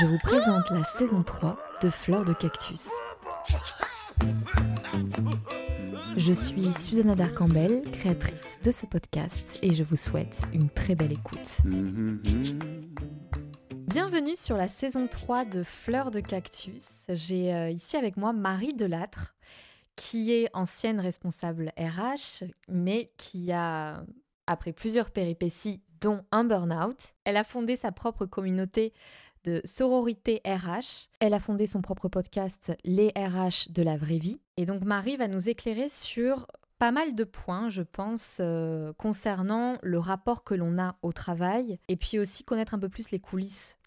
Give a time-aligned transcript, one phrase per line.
[0.00, 2.88] Je vous présente la saison 3 de Fleur de Cactus.
[6.16, 11.12] Je suis Susanna Darcambel, créatrice de ce podcast, et je vous souhaite une très belle
[11.12, 11.58] écoute.
[13.86, 17.04] Bienvenue sur la saison 3 de Fleur de Cactus.
[17.10, 19.36] J'ai euh, ici avec moi Marie Delattre,
[19.94, 24.02] qui est ancienne responsable RH, mais qui a,
[24.46, 28.92] après plusieurs péripéties, dont un burn-out, elle a fondé sa propre communauté
[29.44, 31.08] de sororité RH.
[31.20, 34.40] Elle a fondé son propre podcast Les RH de la vraie vie.
[34.56, 36.46] Et donc Marie va nous éclairer sur
[36.78, 41.78] pas mal de points, je pense, euh, concernant le rapport que l'on a au travail
[41.88, 43.78] et puis aussi connaître un peu plus les coulisses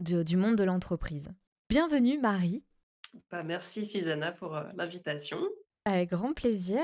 [0.00, 1.30] de- du monde de l'entreprise.
[1.70, 2.64] Bienvenue Marie,
[3.30, 5.38] Bah, merci Susanna pour euh, l'invitation.
[5.84, 6.80] avec grand plaisir.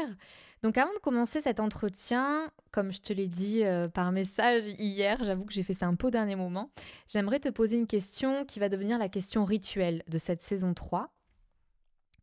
[0.62, 5.22] Donc avant de commencer cet entretien, comme je te l'ai dit euh, par message hier,
[5.22, 6.70] j'avoue que j'ai fait ça un peu au dernier moment,
[7.06, 11.12] j'aimerais te poser une question qui va devenir la question rituelle de cette saison 3.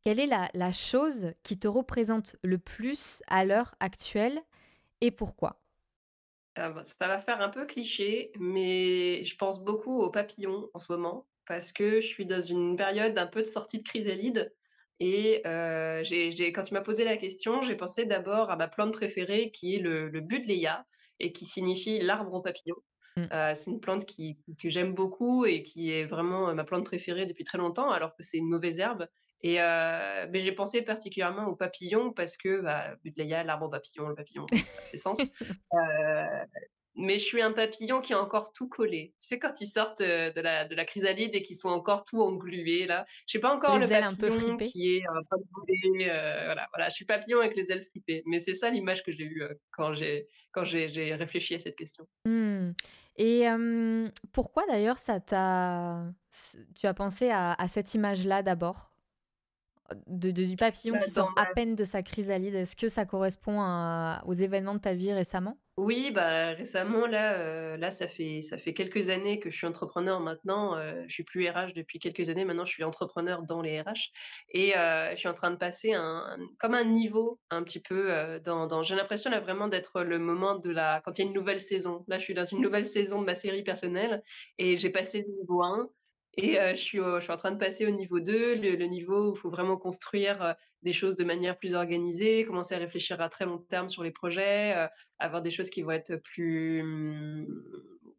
[0.04, 4.40] Quelle est la, chose qui te représente le plus à l'heure actuelle
[5.02, 5.60] et pourquoi?
[6.56, 10.80] Ah, bah, ça va faire un peu cliché, mais je pense beaucoup aux papillons en
[10.80, 14.54] ce moment parce que je suis dans une période un peu de sortie de chrysalide.
[15.00, 16.04] Et euh,
[16.54, 19.80] quand tu m'as posé la question, j'ai pensé d'abord à ma plante préférée qui est
[19.80, 20.86] le, le Buddleia
[21.20, 22.82] et qui signifie l'arbre aux papillons.
[23.18, 23.24] Mm.
[23.32, 26.86] Euh, c'est une plante qui, que j'aime beaucoup et qui est vraiment euh, ma plante
[26.86, 29.08] préférée depuis très longtemps, alors que c'est une mauvaise herbe.
[29.42, 34.08] Et euh, mais j'ai pensé particulièrement aux papillons parce que bah, Buddleia, l'arbre aux papillons,
[34.08, 35.20] le papillon, ça fait sens.
[36.98, 39.14] Euh, mais je suis un papillon qui est encore tout collé.
[39.20, 42.06] Tu sais, quand ils sortent euh, de la, de la chrysalide et qu'ils sont encore
[42.06, 43.06] tout englués, là.
[43.28, 45.04] Je suis pas encore Les le ailes un peu papillon qui est
[45.52, 48.24] voler, euh, voilà, voilà, je suis papillon avec les ailes fripées.
[48.26, 51.60] Mais c'est ça l'image que j'ai eue euh, quand j'ai quand j'ai j'ai réfléchi à
[51.60, 52.08] cette question.
[52.26, 52.72] Hmm.
[53.18, 56.04] Et euh, pourquoi d'ailleurs ça t'a...
[56.76, 58.92] Tu as pensé à, à cette image-là d'abord?
[60.08, 62.56] De, de- du papillon Bah, qui sort à peine de sa chrysalide.
[62.56, 65.58] Est-ce que ça correspond à- aux événements de ta vie récemment?
[65.78, 69.68] Oui, bah récemment là, euh, là ça fait ça fait quelques années que je suis
[69.68, 70.78] entrepreneur maintenant.
[70.78, 72.46] euh, je suis plus RH depuis quelques années.
[72.46, 74.12] Maintenant, je suis entrepreneur dans les RH
[74.54, 77.82] et euh, je suis en train de passer un, un- comme un niveau un petit
[77.82, 81.24] peu euh, dans, dans- J'ai l'impression là vraiment d'être le moment de la quand il
[81.24, 82.06] y a une nouvelle saison.
[82.08, 84.24] Là, je suis dans une nouvelle saison de ma série personnelle
[84.58, 85.90] et j'ai passé le niveau 1
[86.38, 89.36] et euh, je suis en train de passer au niveau 2, le, le niveau où
[89.36, 90.54] il faut vraiment construire euh,
[90.84, 94.12] des choses de manière plus organisée, commencer à réfléchir à très long terme sur les
[94.12, 94.76] projets.
[94.78, 94.88] euh,
[95.20, 97.48] avoir des choses qui vont être plus hum,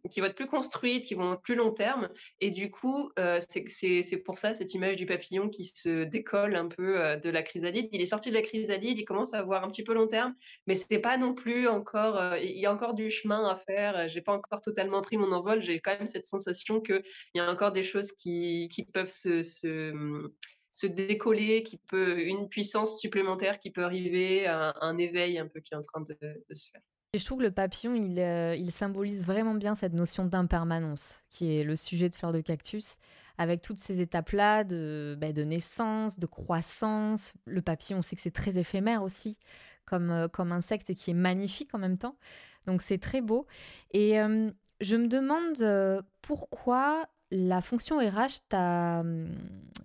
[0.09, 2.09] qui vont être plus construites, qui vont être plus long terme.
[2.41, 6.69] Et du coup, euh, c'est pour ça cette image du papillon qui se décolle un
[6.69, 7.89] peu euh, de la chrysalide.
[7.93, 10.34] Il est sorti de la chrysalide, il commence à avoir un petit peu long terme,
[10.66, 12.16] mais c'est pas non plus encore.
[12.16, 14.09] euh, il y a encore du chemin à faire.
[14.09, 15.62] J'ai pas encore totalement pris mon envol.
[15.62, 17.03] J'ai quand même cette sensation que
[17.34, 23.59] il y a encore des choses qui, peuvent se, décoller, qui peut une puissance supplémentaire
[23.59, 26.16] qui peut arriver, un, un éveil un peu qui est en train de
[26.55, 26.83] se faire.
[27.16, 31.19] Et je trouve que le papillon, il, euh, il symbolise vraiment bien cette notion d'impermanence,
[31.31, 32.97] qui est le sujet de Fleur de Cactus,
[33.38, 37.32] avec toutes ces étapes-là de, bah, de naissance, de croissance.
[37.47, 39.38] Le papillon, on sait que c'est très éphémère aussi,
[39.87, 42.19] comme, euh, comme insecte, et qui est magnifique en même temps.
[42.66, 43.47] Donc c'est très beau.
[43.93, 44.50] Et euh,
[44.83, 49.34] je me demande pourquoi la fonction RH t'a hum,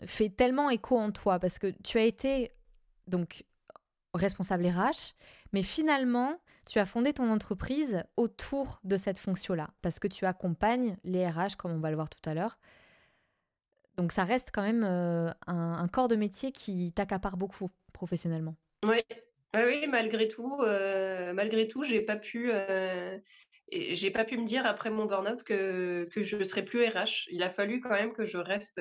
[0.06, 2.52] fait tellement écho en toi, parce que tu as été
[3.08, 3.46] donc
[4.14, 5.14] responsable RH,
[5.54, 10.98] mais finalement, tu as fondé ton entreprise autour de cette fonction-là, parce que tu accompagnes
[11.04, 12.60] les RH, comme on va le voir tout à l'heure.
[13.98, 18.56] Donc ça reste quand même euh, un, corps de métier qui t'accapare beaucoup professionnellement.
[18.84, 23.18] Oui, malgré tout, euh, malgré tout, j'ai pas pu, euh,
[23.72, 27.28] j'ai pas pu me dire après mon burn-out que, que je serais plus RH.
[27.32, 28.80] Il a fallu quand même que je reste.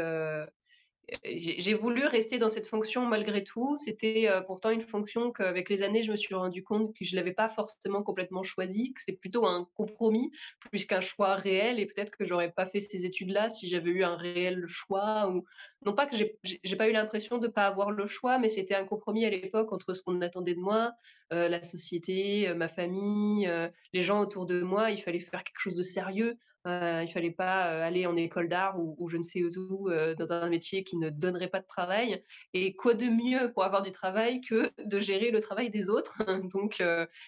[1.24, 3.76] J'ai voulu rester dans cette fonction malgré tout.
[3.78, 7.16] C'était euh, pourtant une fonction qu'avec les années, je me suis rendu compte que je
[7.16, 11.80] l'avais pas forcément complètement choisie, que c'est plutôt un compromis plus qu'un choix réel.
[11.80, 15.28] Et peut-être que j'aurais pas fait ces études-là si j'avais eu un réel choix.
[15.30, 15.44] Ou
[15.84, 18.84] non pas que j'ai pas eu l'impression de pas avoir le choix, mais c'était un
[18.84, 20.92] compromis à l'époque entre ce qu'on attendait de moi,
[21.32, 23.50] euh, la société, euh, ma famille,
[23.92, 24.90] les gens autour de moi.
[24.90, 26.38] Il fallait faire quelque chose de sérieux.
[26.66, 30.84] Il fallait pas aller en école d'art ou, je ne sais où dans un métier
[30.84, 32.22] qui ne donnerait pas de travail.
[32.54, 36.18] Et quoi de mieux pour avoir du travail que de gérer le travail des autres?
[36.52, 36.82] Donc,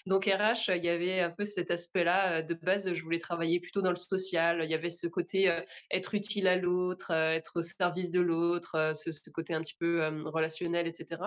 [0.07, 2.93] donc RH, il y avait un peu cet aspect-là de base.
[2.93, 4.63] Je voulais travailler plutôt dans le social.
[4.65, 5.53] Il y avait ce côté
[5.91, 10.07] être utile à l'autre, être au service de l'autre, ce, ce, côté un petit peu
[10.27, 11.23] relationnel, etc.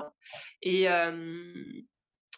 [0.61, 0.87] Et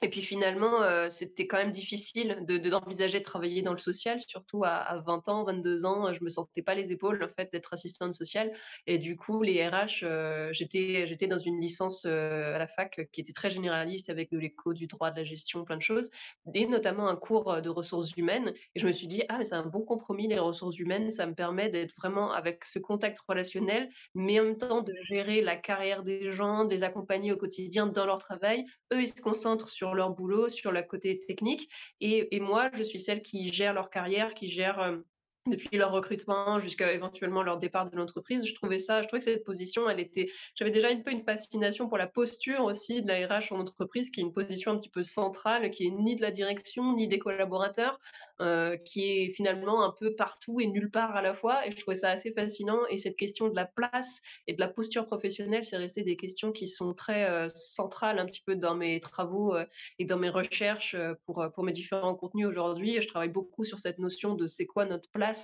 [0.03, 4.63] et puis finalement, c'était quand même difficile de d'envisager de travailler dans le social, surtout
[4.63, 8.13] à 20 ans, 22 ans, je me sentais pas les épaules, en fait, d'être assistante
[8.13, 8.51] sociale
[8.85, 10.05] et du coup, les RH,
[10.51, 14.73] j'étais j'étais dans une licence, à la fac, qui était très généraliste avec de l'éco,
[14.73, 16.09] du droit, de la gestion, plein de choses
[16.53, 19.55] et notamment un cours, de ressources humaines et je me suis dit: «Ah mais c'est
[19.55, 23.89] un bon compromis les ressources humaines, ça me permet d'être vraiment avec ce contact relationnel,
[24.15, 27.87] mais en même temps de gérer la carrière des gens, de les accompagner au quotidien
[27.87, 28.65] dans leur travail.
[28.93, 31.69] Eux, ils se concentrent sur leur boulot, sur la côté technique.
[32.01, 34.99] Et, et, moi, je suis celle qui gère leur carrière, qui gère
[35.47, 38.45] depuis leur recrutement jusqu'à éventuellement leur départ de l'entreprise.
[38.45, 41.21] Je trouvais ça, je trouvais que cette position, elle était, j'avais déjà un peu une
[41.21, 44.89] fascination pour la posture aussi de la en entreprise, qui est une position un petit
[44.89, 47.99] peu centrale, qui est ni de la direction ni des collaborateurs,
[48.41, 51.65] euh, qui est finalement un peu partout et nulle part à la fois.
[51.67, 52.79] Et je trouvais ça assez fascinant.
[52.89, 56.51] Et cette question de la place et de la posture professionnelle, c'est resté des questions
[56.51, 59.65] qui sont très euh, centrales un petit peu dans mes travaux euh,
[59.99, 60.95] et dans mes recherches
[61.25, 62.99] pour, pour mes différents contenus aujourd'hui.
[63.01, 65.36] Je travaille beaucoup sur cette notion de c'est quoi notre place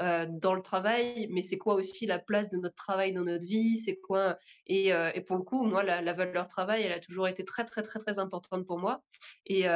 [0.00, 3.76] dans le travail, mais c'est quoi aussi la place de notre travail dans notre vie,
[3.76, 4.92] c'est quoi et,
[5.26, 8.18] pour le coup, moi, la, valeur travail, elle a toujours été très très très très
[8.18, 9.04] importante pour moi
[9.46, 9.68] et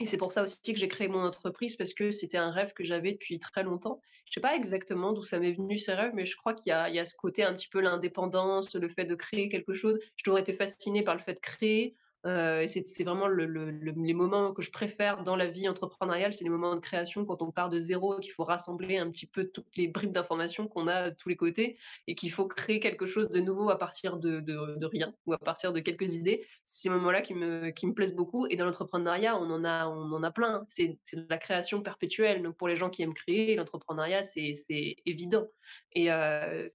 [0.00, 2.72] et c'est pour ça aussi que j'ai créé mon entreprise parce que c'était un rêve
[2.72, 4.00] que j'avais depuis très longtemps.
[4.26, 6.94] Je sais pas exactement d'où ça m'est venu ces rêves, mais je crois qu'il y,
[6.94, 9.98] y a, ce côté un petit peu l'indépendance, le fait de créer quelque chose.
[10.16, 11.96] J'ai toujours été fascinée par le fait de créer,
[12.28, 16.74] euh, c'est vraiment les moments que je préfère dans la vie entrepreneuriale, c'est les moments
[16.74, 19.88] de création quand on part de zéro, qu'il faut rassembler un petit peu toutes les
[19.88, 23.40] bribes d'informations qu'on a de tous les côtés et qu'il faut créer quelque chose de
[23.40, 26.46] nouveau à partir de, rien ou à partir de quelques idées.
[26.64, 28.46] C'est ces moments-là qui me, qui me plaisent beaucoup.
[28.46, 30.64] Et dans l'entrepreneuriat, on en a, on en a plein.
[30.68, 32.42] C'est de la création perpétuelle.
[32.42, 35.46] Donc pour les gens qui aiment créer, l'entrepreneuriat, c'est évident.
[35.92, 36.68] Et euh,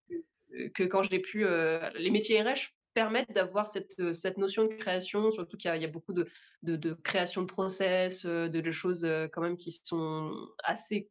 [0.74, 5.32] que quand j'ai pu, euh, les métiers RH permettent d'avoir cette, cette notion de création,
[5.32, 6.28] surtout qu'il y, a beaucoup de,
[6.64, 10.32] de, création de process, de, choses quand même qui sont
[10.64, 11.10] assez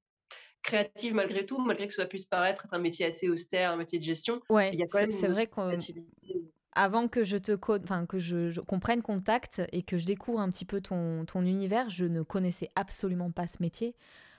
[0.62, 3.98] créatives malgré tout, malgré que ça puisse paraître être un métier assez austère, un métier
[3.98, 4.40] de gestion.
[4.48, 10.06] Ouais, c'est vrai qu'avant que je te enfin que je, comprenne contact et que je
[10.06, 13.94] découvre un petit peu ton, ton, univers, je ne connaissais absolument pas ce métier.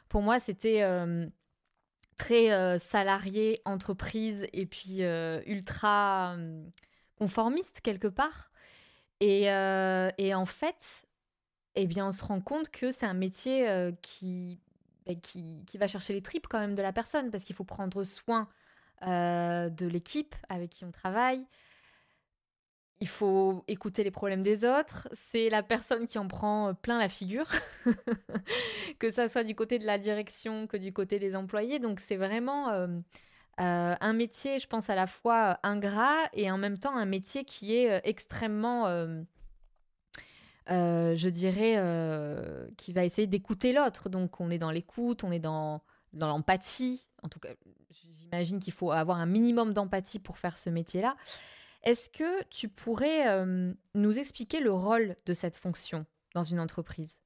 [0.09, 0.83] Pour moi, c'était
[2.17, 5.01] très salarié, entreprise et puis
[5.45, 6.37] ultra
[7.17, 8.51] conformiste quelque part.
[9.19, 11.05] Et, euh, et, en fait,
[11.75, 14.59] eh bien, on se rend compte que c'est un métier euh, qui,
[15.05, 17.63] bah, qui, qui, va chercher les tripes quand même de la personne, parce qu'il faut
[17.63, 18.49] prendre soin
[19.03, 21.45] euh, de l'équipe avec qui on travaille.
[22.99, 25.09] Il faut écouter les problèmes des autres.
[25.11, 27.49] C'est la personne qui en prend plein la figure,
[28.99, 31.79] que ça soit du côté de la direction que du côté des employés.
[31.79, 32.87] Donc c'est vraiment
[33.59, 37.05] euh, un métier, je pense, à la fois euh, ingrat et en même temps un
[37.05, 38.87] métier qui est euh, extrêmement,
[40.67, 41.77] je dirais,
[42.77, 44.09] qui va essayer d'écouter l'autre.
[44.09, 45.81] Donc on est dans l'écoute, on est dans,
[46.13, 47.09] dans l'empathie.
[47.21, 47.49] En tout cas,
[47.91, 51.15] j'imagine qu'il faut avoir un minimum d'empathie pour faire ce métier-là.
[51.83, 53.45] Est-ce que tu pourrais
[53.93, 57.19] nous expliquer le rôle de cette fonction dans une entreprise?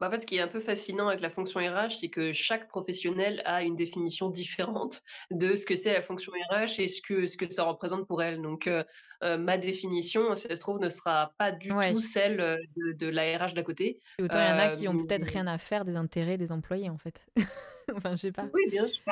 [0.00, 2.32] Bah, en fait, ce qui est un peu fascinant avec la fonction RH, c'est que
[2.32, 7.02] chaque professionnel a une définition différente de ce que c'est la fonction RH et ce
[7.02, 8.40] que, ce que ça représente pour elle.
[8.40, 8.82] Donc, euh,
[9.22, 13.08] euh, ma définition, si ça se trouve, ne sera pas du tout celle euh, de,
[13.08, 14.00] la RH d'à côté.
[14.18, 16.50] Et autant il y en a qui ont peut-être rien à faire des intérêts des
[16.50, 17.22] employés, en fait.
[17.94, 18.48] enfin, je sais pas.
[18.54, 19.02] Oui, bien sûr.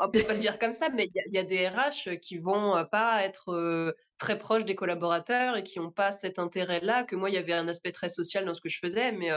[0.00, 2.84] On peut pas le dire comme ça, mais il y, a des RH qui vont
[2.90, 7.04] pas être très proches des collaborateurs et qui n'ont pas cet intérêt-là.
[7.04, 9.30] Que moi, il y avait un aspect très social dans ce que je faisais, mais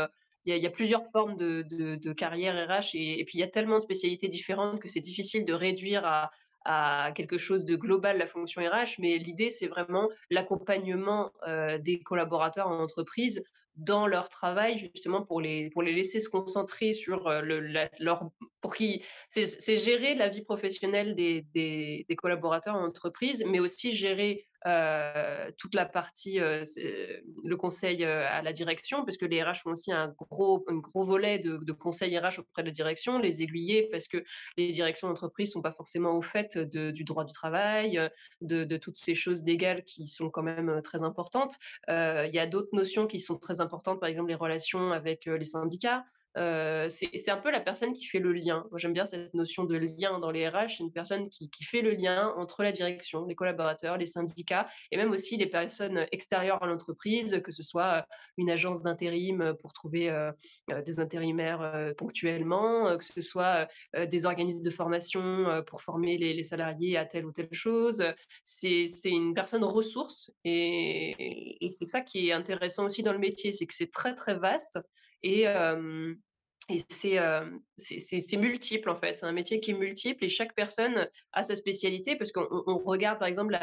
[0.45, 3.81] il y, a plusieurs formes de, carrière RH et, puis il y a tellement de
[3.81, 6.31] spécialités différentes que c'est difficile de réduire à,
[7.15, 12.67] quelque chose de global la fonction RH, mais l'idée c'est vraiment l'accompagnement euh, des collaborateurs
[12.67, 13.43] en entreprise
[13.77, 18.29] dans leur travail justement pour les pour les laisser se concentrer sur euh, le, leur
[18.60, 24.45] pour qui c'est gérer la vie professionnelle des, collaborateurs en entreprise mais aussi gérer
[25.58, 26.63] toute la partie, euh,
[27.44, 30.77] le conseil euh, à la direction, parce que les RH ont aussi un gros, un
[30.77, 34.24] gros volet de, de conseil RH auprès de la direction, les aiguiller, parce que
[34.58, 38.10] les directions d'entreprise ne sont pas forcément au fait du droit du travail,
[38.41, 41.58] de, de, toutes ces choses légales qui sont quand même très importantes.
[41.88, 45.44] Il y a d'autres notions qui sont très importantes, par exemple les relations avec les
[45.44, 46.06] syndicats.
[46.38, 48.65] Euh, c'est un peu la personne qui fait le lien.
[48.75, 50.77] J'aime bien cette notion de lien dans les RH.
[50.77, 54.97] C'est une personne qui, fait le lien entre la direction, les collaborateurs, les syndicats et
[54.97, 58.05] même aussi les personnes extérieures à l'entreprise, que ce soit
[58.38, 60.31] une agence d'intérim pour trouver euh,
[60.85, 63.67] des intérimaires ponctuellement, que ce soit
[64.09, 68.03] des organismes de formation pour former les, salariés à telle ou telle chose.
[68.43, 73.65] C'est une personne ressource et c'est ça qui est intéressant aussi dans le métier, c'est
[73.65, 74.79] que c'est très très vaste
[75.23, 75.45] et,
[76.87, 79.15] c'est multiple en fait.
[79.15, 83.19] C'est un métier qui est multiple et chaque personne a sa spécialité parce qu'on regarde
[83.19, 83.57] par exemple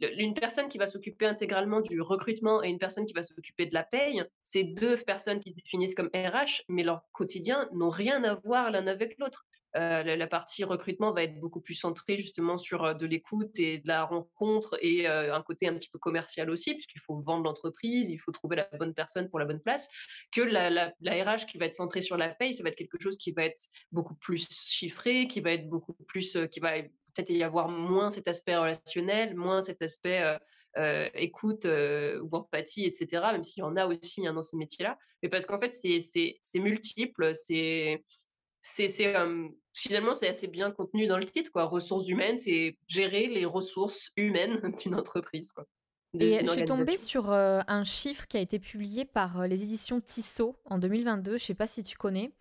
[0.00, 3.74] une personne qui va s'occuper intégralement du recrutement et une personne qui va s'occuper de
[3.74, 4.24] la paye.
[4.42, 8.70] C'est deux personnes qui se définissent comme RH, mais leur quotidien n'ont rien à voir
[8.70, 9.46] l'un avec l'autre.
[9.76, 13.78] Euh, la, partie recrutement va être beaucoup plus centrée justement sur euh, de l'écoute et
[13.78, 17.44] de la rencontre et euh, un côté un petit peu commercial aussi, puisqu'il faut vendre
[17.44, 19.90] l'entreprise, il faut trouver la bonne personne pour la bonne place,
[20.32, 23.18] que la, RH qui va être centrée sur la paye, ça va être quelque chose
[23.18, 26.82] qui va être beaucoup plus chiffré, qui va être beaucoup plus, qui va
[27.14, 30.38] peut-être y avoir moins cet aspect relationnel, moins cet aspect
[31.14, 35.28] écoute ou empathie, etc., même s'il y en a aussi hein, dans ces métiers-là, mais
[35.28, 38.02] parce qu'en fait, c'est multiple, c'est
[38.60, 38.88] c'est
[39.72, 41.64] finalement c'est assez bien contenu dans le titre quoi.
[41.64, 45.66] Ressources humaines, c'est gérer les ressources humaines d'une entreprise quoi.
[46.18, 50.56] Et je suis tombée sur un chiffre qui a été publié par les éditions Tissot
[50.64, 51.36] en 2022.
[51.36, 52.32] Je sais pas si tu connais.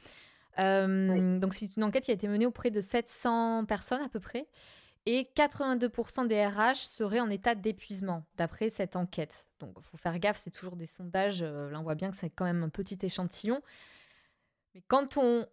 [0.58, 4.48] Donc c'est une enquête qui a été menée auprès de 700 personnes à peu près.
[5.06, 9.48] Et 82% des RH seraient en état d'épuisement, d'après cette enquête.
[9.62, 11.42] Donc, il faut faire gaffe, c'est toujours des sondages.
[11.42, 13.62] là, on voit bien que c'est quand même un petit échantillon.
[14.76, 15.48] Mais quand on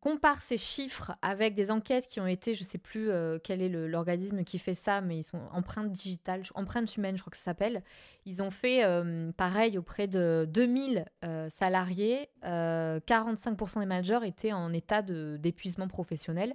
[0.00, 3.60] compare ces chiffres avec des enquêtes qui ont été, je ne sais plus euh, quel
[3.60, 7.36] est l'organisme qui fait ça, mais ils sont empreintes digitales, empreintes humaines, je crois que
[7.36, 7.82] ça s'appelle.
[8.24, 12.30] Ils ont fait euh, pareil auprès de 2000 euh, salariés.
[12.42, 16.54] 45% des managers étaient en état d'épuisement professionnel,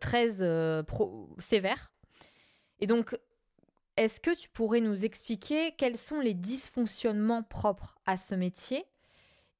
[0.00, 0.28] très
[1.38, 1.92] sévère.
[2.80, 3.16] Et donc,
[3.96, 8.86] est-ce que tu pourrais nous expliquer quels sont les dysfonctionnements propres à ce métier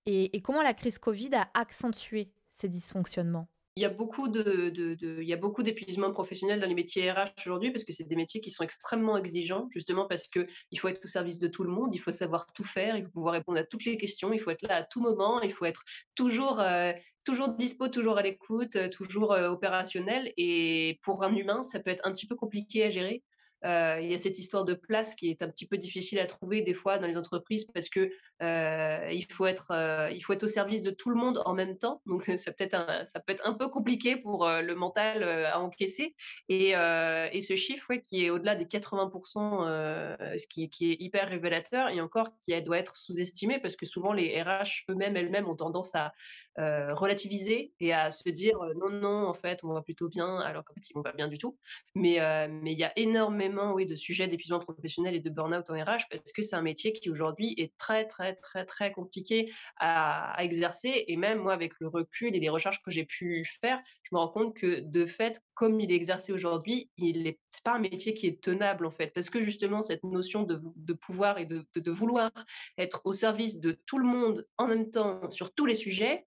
[0.07, 3.49] et comment la crise Covid a accentué ces dysfonctionnements?
[3.77, 7.11] Il y a beaucoup de, de, il y a beaucoup d'épuisement professionnel dans les métiers
[7.11, 10.79] RH aujourd'hui parce que c'est des métiers qui sont extrêmement exigeants, justement parce que il
[10.79, 13.11] faut être au service de tout le monde, il faut savoir tout faire, il faut
[13.13, 15.67] pouvoir répondre à toutes les questions, il faut être là à tout moment, il faut
[15.67, 15.85] être
[16.17, 16.93] toujours, euh,
[17.25, 20.33] toujours dispo, toujours à l'écoute, euh, toujours euh, opérationnel.
[20.37, 23.23] Et pour un humain, ça peut être un petit peu compliqué à gérer
[23.65, 26.63] il y a cette histoire de place qui est un petit peu difficile à trouver
[26.63, 28.11] des fois dans les entreprises parce que
[28.43, 31.55] euh, il faut être euh, il faut être au service de tout le monde en
[31.55, 32.01] même temps.
[32.07, 35.61] Donc ça peut être un, ça peut être un peu compliqué pour le mental à
[35.61, 36.15] encaisser.
[36.49, 41.89] Et, et ce chiffre qui est au-delà des 80%, ce qui, qui, est hyper révélateur
[41.89, 45.95] et encore qui doit être sous-estimé parce que souvent les RH eux-mêmes elles-mêmes ont tendance
[45.95, 46.13] à
[46.59, 50.75] relativiser et à se dire non non en fait on va plutôt bien alors qu'en
[50.75, 51.57] fait ils vont pas bien du tout.
[51.95, 55.75] Mais mais il y a énormément oui, de sujets d'épuisement professionnel et de burn-out en
[55.75, 60.37] RH parce que c'est un métier qui aujourd'hui est très, très, très, très compliqué à,
[60.39, 61.05] exercer.
[61.09, 64.19] Et même moi, avec le recul et les recherches que j'ai pu faire, je me
[64.19, 68.15] rends compte que de fait, comme il est exercé aujourd'hui, il n'est pas un métier
[68.15, 69.09] qui est tenable en fait.
[69.09, 72.31] Parce que justement, cette notion de, pouvoir et de vouloir
[72.79, 76.27] être au service de tout le monde en même temps sur tous les sujets,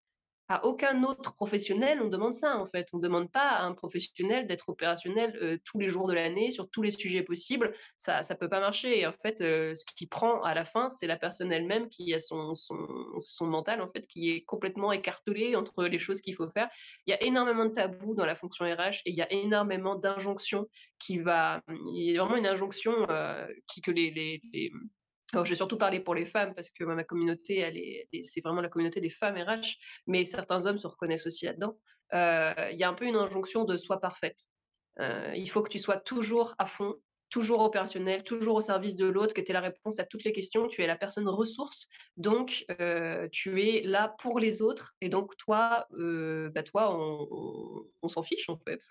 [0.63, 2.87] aucun autre professionnel, on demande ça en fait.
[2.93, 6.51] On ne demande pas à un professionnel d'être opérationnel euh, tous les jours de l'année
[6.51, 7.73] sur tous les sujets possibles.
[7.97, 8.99] Ça ne peut pas marcher.
[8.99, 12.13] Et en fait, euh, ce qui prend à la fin, c'est la personne elle-même qui
[12.13, 16.49] a son, son, mental en fait qui est complètement écartelé entre les choses qu'il faut
[16.49, 16.69] faire.
[17.05, 19.95] Il y a énormément de tabous dans la fonction RH et il y a énormément
[19.95, 20.67] d'injonctions
[20.99, 21.61] qui va.
[21.93, 24.41] Il y a vraiment une injonction euh, qui, que les
[25.33, 28.69] alors, je vais surtout parler pour les femmes parce que ma communauté, c'est vraiment la
[28.69, 31.77] communauté des femmes RH, mais certains hommes se reconnaissent aussi là-dedans.
[32.13, 34.45] Euh, il y a un peu une injonction de soi parfaite.
[34.99, 36.95] Euh, il faut que tu sois toujours à fond,
[37.33, 40.31] toujours opérationnel, toujours au service de l'autre, que tu es la réponse à toutes les
[40.31, 45.09] questions, tu es la personne ressource, donc euh, tu es là pour les autres, et
[45.09, 48.81] donc toi, euh, bah toi on, s'en fiche en fait.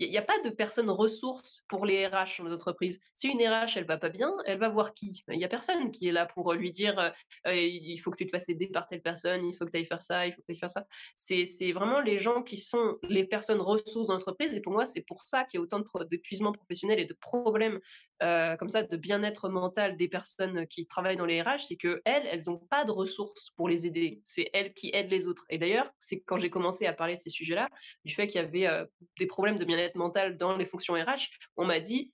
[0.00, 2.98] Il n'y a, pas de personne ressource pour les RH dans les.
[3.14, 5.22] Si une RH, elle va pas bien, elle va voir qui?
[5.28, 6.98] Il n'y a personne qui est là pour lui dire
[7.46, 9.76] euh, il faut que tu te fasses aider par telle personne, il faut que tu
[9.76, 10.84] ailles faire ça, il faut que tu ailles faire ça.
[11.14, 15.22] C'est vraiment les gens qui sont les personnes ressources d'entreprise, et pour moi, c'est pour
[15.22, 17.78] ça qu'il y a autant d'épuisement professionnel et de problèmes
[18.22, 22.00] euh, comme ça de bien-être mental des personnes qui travaillent dans les RH, c'est que
[22.04, 24.20] elles, elles n'ont pas de ressources pour les aider.
[24.24, 25.44] C'est elles qui aident les autres.
[25.50, 27.68] Et d'ailleurs, c'est quand j'ai commencé à parler de ces sujets-là,
[28.04, 28.86] du fait qu'il y avait euh,
[29.18, 32.12] des problèmes de bien-être mental dans les fonctions RH, on m'a dit,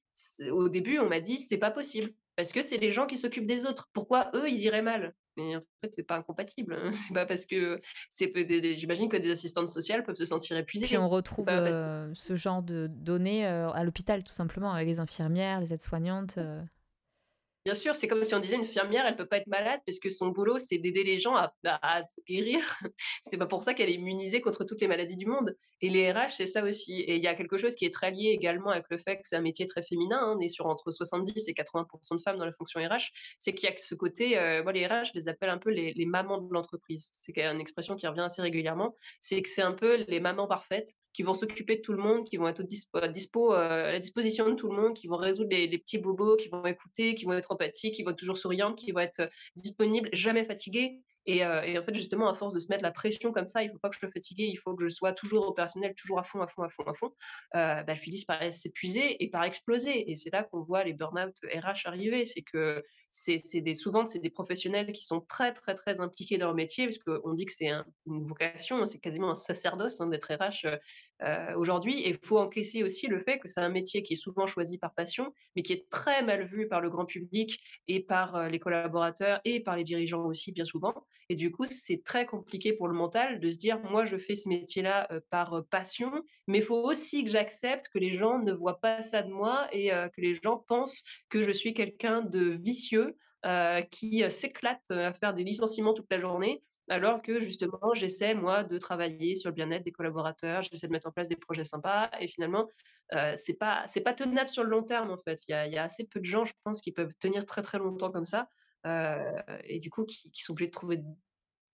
[0.51, 3.47] au début, on m'a dit, c'est pas possible parce que c'est les gens qui s'occupent
[3.47, 3.91] des autres.
[3.93, 5.15] Pourquoi eux, ils iraient mal?
[5.41, 6.75] Mais en fait, c'est pas incompatible.
[6.75, 6.91] hein.
[6.93, 7.81] C'est pas parce que
[8.11, 8.33] c'est
[8.77, 10.87] j'imagine que des assistantes sociales peuvent se sentir épuisées.
[10.87, 15.01] Puis on retrouve, heu, ce genre de données, heu, à l'hôpital tout simplement avec les
[15.01, 16.61] infirmières, les aides-soignantes, heu.
[17.67, 19.99] Bien sûr, c'est comme si on disait une infirmière, elle peut pas être malade parce
[19.99, 22.61] que son boulot, c'est d'aider les gens à à se guérir.
[23.23, 26.11] C'est pas pour ça qu'elle est immunisée contre toutes les maladies du monde et les
[26.11, 28.71] RH, c'est ça aussi et il y a quelque chose qui est très lié également
[28.71, 30.35] avec le fait que c'est un métier très féminin, hein.
[30.37, 33.11] On est sur entre 70 et 80 de femmes dans la fonction RH.
[33.39, 34.31] C'est qu'il y a ce côté,
[34.63, 37.11] moi les RH, je les appelle un peu les mamans de l'entreprise.
[37.13, 38.95] C'est une expression qui revient assez régulièrement.
[39.21, 42.25] C'est que c'est un peu les mamans parfaites qui vont s'occuper de tout le monde,
[42.29, 45.17] qui vont être dispo à heu, à la disposition de tout le monde, qui vont
[45.17, 48.39] résoudre les petits bobos, qui vont écouter, qui vont être empathiques, qui vont être toujours
[48.39, 52.35] souriantes, qui vont être, heu, disponibles, jamais fatiguées et heu et en fait, justement, à
[52.35, 54.47] force de se mettre la pression comme ça, il faut pas que je sois fatiguée,
[54.47, 56.95] il faut que je sois toujours opérationnelle, toujours à fond, à fond, à fond, à
[56.95, 57.09] fond,
[57.57, 61.35] heu, bah, finissent par s'épuiser et par exploser et c'est là qu'on voit les burn-out
[61.45, 62.25] RH arriver.
[62.25, 63.39] C'est que c'est
[63.75, 67.33] souvent, c'est des professionnels qui sont très, très, très impliqués dans leur métier parce qu'on
[67.35, 70.79] dit que c'est un une vocation, c'est quasiment un sacerdoce, hein, d'être RH, heu
[71.23, 72.01] heu, aujourd'hui.
[72.03, 74.79] Et il faut encaisser aussi le fait que c'est un métier qui est souvent choisi
[74.79, 78.49] par passion, mais qui est très mal vu par le grand public et par, heu,
[78.49, 80.95] les collaborateurs et par les dirigeants aussi bien souvent.
[81.29, 84.35] Et du coup, c'est très compliqué pour le mental de se dire: «Moi, je fais
[84.35, 86.11] ce métier-là, par, passion,
[86.49, 89.69] mais il faut aussi que j'accepte que les gens ne voient pas ça de moi
[89.73, 93.00] et que les gens pensent que je suis quelqu'un de vicieux,
[93.47, 96.63] heu, qui, heu, s'éclate, heu, à faire des licenciements toute la journée».
[96.89, 101.07] Alors que justement, j'essaie moi de travailler sur le bien-être des collaborateurs, j'essaie de mettre
[101.09, 102.69] en place des projets sympas et finalement,
[103.15, 105.41] heu, c'est pas pas tenable sur le long terme, en fait.
[105.49, 108.11] Il y a assez peu de gens, je pense, qui peuvent tenir très, très longtemps
[108.11, 108.49] comme ça,
[109.65, 111.01] et du coup qui sont obligés de trouver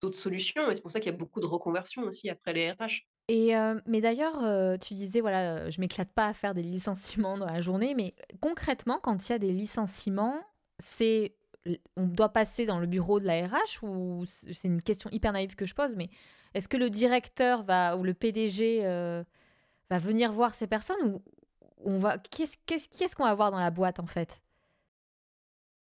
[0.03, 2.73] d'autres solutions et c'est pour ça qu'il y a beaucoup de reconversions aussi après les
[2.73, 3.07] RH.
[3.29, 3.55] Et
[3.87, 7.95] mais d'ailleurs, tu disais voilà, «Je m'éclate pas à faire des licenciements dans la journée»,
[7.95, 10.41] mais concrètement, quand il y a des licenciements,
[10.79, 11.37] c'est
[11.97, 15.55] on doit passer dans le bureau de la RH ou c'est une question hyper naïve
[15.57, 16.11] que je pose, mais
[16.55, 19.25] est-ce que le directeur va ou le PDG, heu,
[19.91, 21.23] va venir voir ces personnes ou
[21.85, 24.41] on va qui est-ce qu'est-ce qui est-ce qu'on va voir dans la boîte, en fait?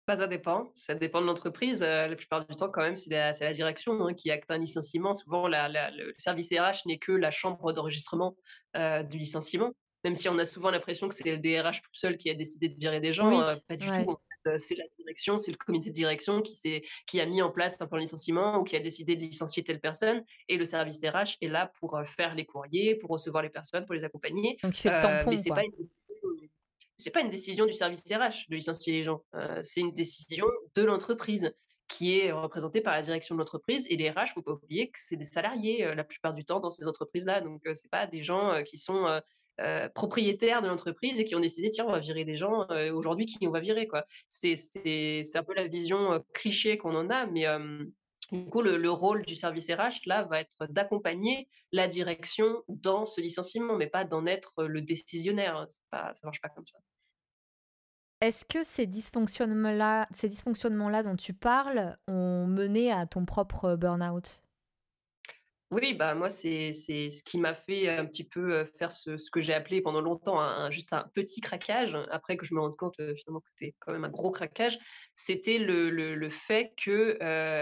[0.07, 3.09] Bah, ça dépend, ça dépend de l'entreprise, heu, la plupart du temps quand même, c'est
[3.11, 5.13] la direction, hein, qui acte un licenciement.
[5.13, 8.35] Souvent le service RH n'est que la chambre d'enregistrement,
[8.75, 9.71] heu, du licenciement.
[10.03, 12.69] Même si on a souvent l'impression que c'est le DRH tout seul qui a décidé
[12.69, 14.09] de virer des gens, Oui, heu, pas du tout, ouais.
[14.09, 17.51] en fait, heu, c'est la direction, c'est le comité de direction qui a mis en
[17.51, 20.65] place un plan de licenciement ou qui a décidé de licencier telle personne et le
[20.65, 24.03] service RH est là pour, heu, faire les courriers, pour recevoir les personnes, pour les
[24.03, 25.71] accompagner, Donc il fait le heu, mais c'est pas une
[26.97, 29.23] c'est pas une décision du service RH de licencier les gens,
[29.63, 31.53] c'est une décision de l'entreprise
[31.87, 34.99] qui est représentée par la direction de l'entreprise et les RH, faut pas oublier que
[34.99, 38.21] c'est des salariés, la plupart du temps dans ces entreprises-là, donc heu, c'est pas des
[38.23, 39.21] gens, qui sont,
[39.61, 42.91] heu, propriétaires de l'entreprise et qui ont décidé: «Tiens, on va virer des gens, heu,
[42.93, 44.05] aujourd'hui, qui on va virer?» quoi.
[44.29, 44.53] C'est
[45.35, 47.91] un peu la vision, heu, cliché qu'on en a, mais hem,
[48.31, 53.05] du coup, le le rôle du service RH, là, va être d'accompagner la direction dans
[53.05, 56.79] ce licenciement, mais pas d'en être le décisionnaire, ça marche pas comme ça.
[58.19, 64.43] Est-ce que ces dysfonctionnements-là ces dysfonctionnements-là dont tu parles ont mené à ton propre burn-out?
[65.71, 69.53] Oui, bah, moi, c'est ce qui m'a fait un petit peu, faire ce que j'ai
[69.53, 73.39] appelé pendant longtemps un juste un petit craquage, après que je me rende compte, finalement
[73.39, 74.77] que c'était quand même un gros craquage.
[75.15, 77.17] C'était le le fait que,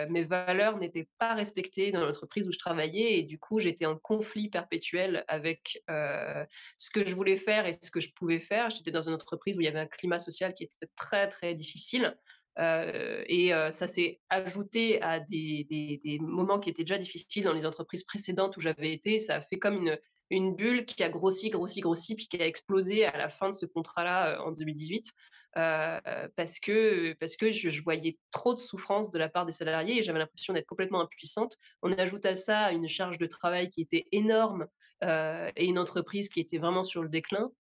[0.10, 3.96] mes valeurs n'étaient pas respectées dans l'entreprise où je travaillais et du coup, j'étais en
[3.96, 8.72] conflit perpétuel avec, ce que je voulais faire et ce que je pouvais faire.
[8.72, 11.54] J'étais dans une entreprise où il y avait un climat social qui était très, très
[11.54, 12.18] difficile,
[12.60, 17.66] heu et heu, ça s'est ajouté à des moments qui étaient déjà difficiles dans les
[17.66, 19.20] entreprises précédentes où j'avais été.
[19.20, 19.98] Ça a fait comme
[20.30, 23.54] une bulle qui a grossi, grossi, grossi, puis qui a explosé à la fin de
[23.54, 25.12] ce contrat-là, heu, en 2018,
[25.58, 26.00] heu,
[26.36, 30.04] parce que parce que je voyais trop de souffrance de la part des salariés et
[30.04, 31.56] j'avais l'impression d'être complètement impuissante.
[31.82, 34.68] On ajoute à ça une charge de travail qui était énorme,
[35.02, 37.52] et une entreprise qui était vraiment sur le déclin.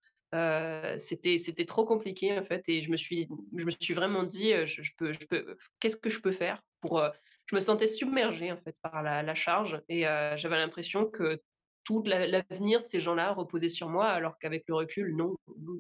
[0.98, 4.52] C'était c'était trop compliqué, en fait et je me suis je me suis vraiment dit,
[4.66, 7.10] «Je peux je peux qu'est-ce que je peux faire pour, heu»
[7.50, 10.02] je me sentais submergée, en fait, par la charge et
[10.36, 11.40] j'avais l'impression que
[11.88, 15.36] tout l'a l'avenir de ces gens-là reposait sur moi, alors qu'avec le recul, non,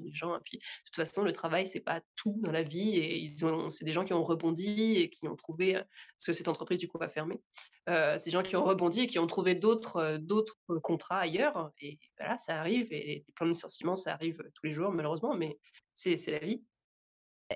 [0.06, 2.96] les gens et puis, de toute façon, le travail, c'est pas tout dans la vie
[2.96, 6.32] et ils ont c'est des gens qui ont rebondi et qui ont trouvé, parce que
[6.32, 7.42] cette entreprise, du coup, a fermé.
[7.90, 11.18] Heu, c'est des gens qui ont rebondi et qui ont trouvé d'autres, heu, d'autres contrats
[11.20, 14.92] ailleurs et voilà, ça arrive et les plans de licenciement, ça arrive, tous les jours
[14.92, 15.58] malheureusement, mais
[15.94, 16.64] c'est c'est la vie.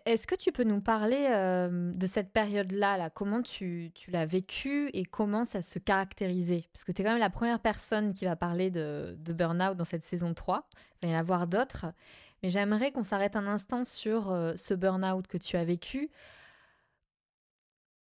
[0.06, 3.10] Est-ce que tu peux nous parler, hem, de cette période-là, là?
[3.10, 6.64] Comment tu l'as vécue et comment ça se caractérisait?
[6.72, 9.76] Parce que tu es quand même la première personne qui va parler de de burn-out
[9.76, 10.66] dans cette saison 3.
[11.02, 11.86] Il va y en avoir d'autres,
[12.42, 16.10] mais j'aimerais qu'on s'arrête un instant sur, heu, ce burn-out que tu as vécu.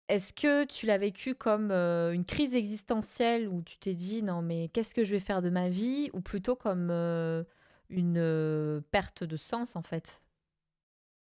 [0.09, 4.43] est-ce que tu l'as vécu comme euh, une crise existentielle où tu t'es dit non
[4.43, 6.11] mais qu'est-ce que je vais faire de ma vie?
[6.15, 7.45] Ou plutôt comme euh,
[7.91, 10.23] une euh, perte de sens en fait?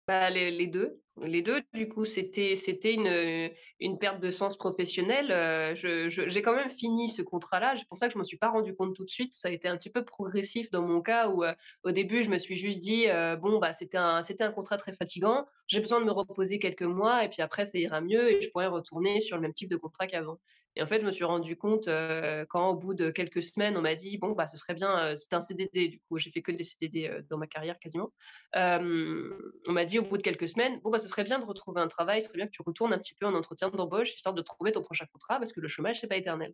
[0.08, 4.56] Bah, les 2, les 2 du coup, c'était c'était une, heu, une perte de sens
[4.56, 8.24] professionnel, heu, je j'ai quand même fini ce contrat-là, c'est pour ça que je m'en
[8.24, 9.34] suis pas rendu compte tout de suite.
[9.34, 12.30] Ça a été un petit peu progressif dans mon cas où, heu, au début, je
[12.30, 13.08] me suis juste dit,
[13.42, 16.84] «Bon, bah, c'était un c'était un contrat très fatigant, j'ai besoin de me reposer quelques
[16.84, 19.70] mois et puis après ça ira mieux et je pourrai retourner sur le même type
[19.70, 20.38] de contrat qu'avant»
[20.76, 23.78] et en fait, je me suis rendu compte, heu, quand au bout de quelques semaines,
[23.78, 26.32] on m'a dit: «Bon, bah, ce serait bien», heu, c'était un CDD du coup, j'ai
[26.32, 28.12] fait que des CDD, heu, dans ma carrière quasiment.
[28.54, 31.82] On m'a dit au bout de quelques semaines: «Bon, bah, ce serait bien de retrouver
[31.82, 34.36] un travail, ce serait bien que tu retournes un petit peu en entretien d'embauche, histoire
[34.36, 36.54] de trouver ton prochain contrat, parce que le chômage, c'est pas éternel».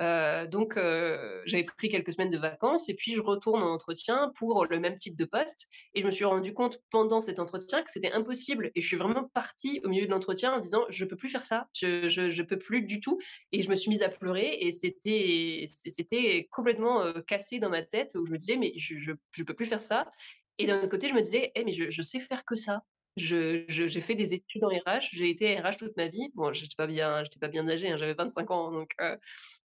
[0.00, 4.30] Heu, donc heu, j'avais pris quelques semaines de vacances et puis je retourne en entretien
[4.36, 5.68] pour le même type de poste.
[5.94, 8.70] Et je me suis rendu compte pendant cet entretien que c'était impossible.
[8.74, 11.44] Et je suis vraiment partie au milieu de l'entretien en disant: «Je peux plus faire
[11.46, 13.18] ça, je je peux plus du tout»
[13.52, 18.14] et je me suis mise à pleurer et c'était complètement, heu, cassé dans ma tête
[18.16, 20.10] où je me disais: «Mais je je je peux plus faire ça»
[20.58, 22.82] et d'un autre côté, je me disais: «Eh mais je je sais faire que ça».
[23.16, 26.30] J'ai fait des études en RH, j'ai été RH toute ma vie.
[26.34, 29.16] Bon, j'étais pas bien j'étais pas bien âgée, hein, j'avais 25 ans donc heu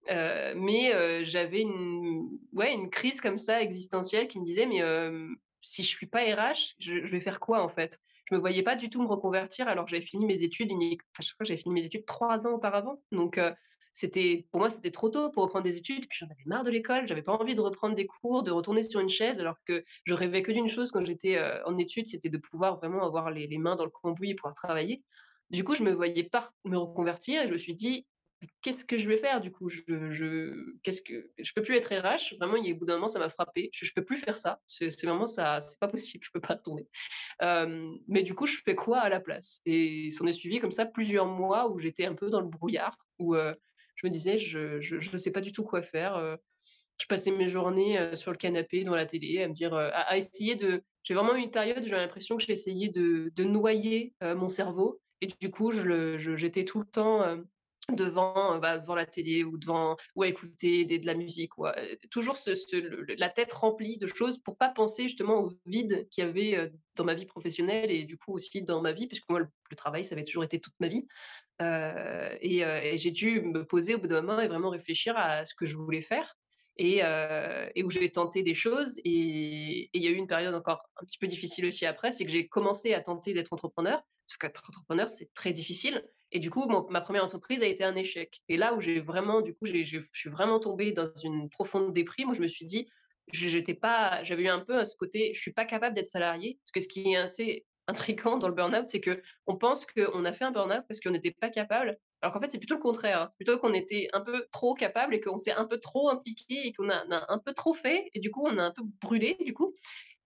[0.09, 4.81] Heu, mais heu, j'avais une ouais, une crise comme ça existentielle qui me disait: «Mais
[5.61, 8.75] si je suis pas RH, je vais faire quoi, en fait?» je me voyais pas
[8.77, 10.69] du tout me reconvertir alors que j'avais fini mes études
[11.37, 13.03] que j'avais fini mes études 3 ans auparavant.
[13.11, 13.37] Donc
[13.93, 16.71] c'était pour moi, c'était trop tôt pour reprendre des études, puis j'en avais marre de
[16.71, 19.84] l'école, j'avais pas envie de reprendre des cours, de retourner sur une chaise alors que
[20.06, 23.32] je rêvais que d'une chose quand j'étais, heu, en études, c'était de pouvoir vraiment avoir
[23.32, 25.04] les mains dans le cambouis et pouvoir travailler.
[25.49, 28.08] Du coup, je me voyais pas me reconvertir et je me suis dit:
[28.63, 29.69] Qu'est-ce que je vais faire du coup?
[29.69, 32.86] Je je qu'est-ce que je peux plus être RH, vraiment il y a au bout
[32.86, 33.69] d'un moment ça m'a frappé.
[33.73, 36.56] Je je peux plus faire ça, c'est vraiment ça c'est pas possible, je peux pas
[36.56, 36.88] tourner.
[38.08, 39.62] Mais du coup, je fais quoi à la place?
[39.65, 42.97] Et s'en est suivi comme ça plusieurs mois où j'étais un peu dans le brouillard,
[43.19, 43.56] où, heu,
[43.95, 46.38] je me disais: «Je je je sais pas du tout quoi faire», heu,
[47.01, 49.89] je passais mes journées, heu, sur le canapé devant la télé à me dire, heu,
[49.93, 53.43] à essayer de j'ai vraiment eu une période où j'avais l'impression que j'essayais de de
[53.43, 55.01] noyer, mon cerveau.
[55.21, 57.43] Et du coup je le je j'étais tout le temps,
[57.89, 61.65] Devant, heu, bah, devant la télé ou devant ou à écouter de la musique ou
[61.65, 61.75] à
[62.11, 62.37] toujours
[63.17, 67.03] la tête remplie de choses pour pas penser justement au vide qu'il y avait, dans
[67.03, 70.13] ma vie professionnelle et du coup aussi dans ma vie puisque moi le travail ça
[70.15, 71.05] avait toujours été toute ma vie.
[71.59, 75.65] Et j'ai dû me poser au bout d'un moment et vraiment réfléchir à ce que
[75.65, 76.37] je voulais faire
[76.77, 80.53] et heu et où j'ai tenté des choses et il y a eu une période
[80.55, 84.01] encore un petit peu difficile aussi après, c'est que j'ai commencé à tenter d'être entrepreneur.
[84.27, 87.95] Parce qu'être entrepreneur, c'est très difficile et du coup, ma première entreprise a été un
[87.95, 91.93] échec et là où j'ai vraiment du coup, je suis vraiment tombée dans une profonde
[91.93, 92.87] déprime où je me suis dit:
[93.33, 96.59] «Je j'étais pas» j'avais eu un peu, ce côté: «Je suis pas capable d'être salarié».
[96.63, 100.31] Parce que ce qui est assez intriguant dans le burn-out, c'est qu'on pense qu'on a
[100.33, 103.21] fait un burn-out parce qu'on n'était pas capable, alors qu'en fait, c'est plutôt le contraire.
[103.23, 103.27] hein.
[103.31, 106.67] C'est plutôt qu'on était un peu trop capable et qu'on s'est un peu trop impliqué
[106.67, 108.71] et qu'on a on a un peu trop fait et du coup, on a un
[108.71, 109.73] peu brûlé du coup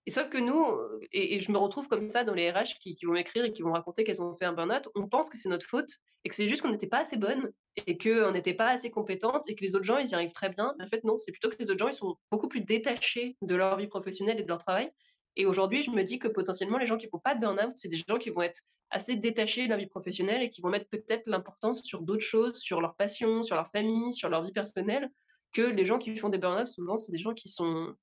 [0.06, 0.64] et sauf que nous,
[1.12, 3.72] et je me retrouve comme ça dans les RH qui vont m'écrire et qui vont
[3.72, 4.88] raconter qu'elles ont fait un burn-out.
[4.94, 5.90] On pense que c'est notre faute
[6.24, 7.52] et que c'est juste qu'on n'était pas assez bonnes
[7.88, 10.50] et qu'on n'était pas assez compétentes et que les autres gens, ils y arrivent très
[10.50, 10.76] bien.
[10.78, 13.36] Mais en fait, non, c'est plutôt que les autres gens, ils sont beaucoup plus détachés
[13.42, 14.92] de leur vie professionnelle et de leur travail
[15.36, 17.88] et aujourd'hui, je me dis que potentiellement, les gens qui font pas de burn-out, c'est
[17.88, 20.88] des gens qui vont être assez détachés de leur vie professionnelle et qui vont mettre
[20.90, 25.10] peut-être l'importance sur d'autres choses, sur leur passion, sur leur famille, sur leur vie personnelle,
[25.52, 27.96] que les gens qui font des burn-out, souvent, c'est des gens qui sont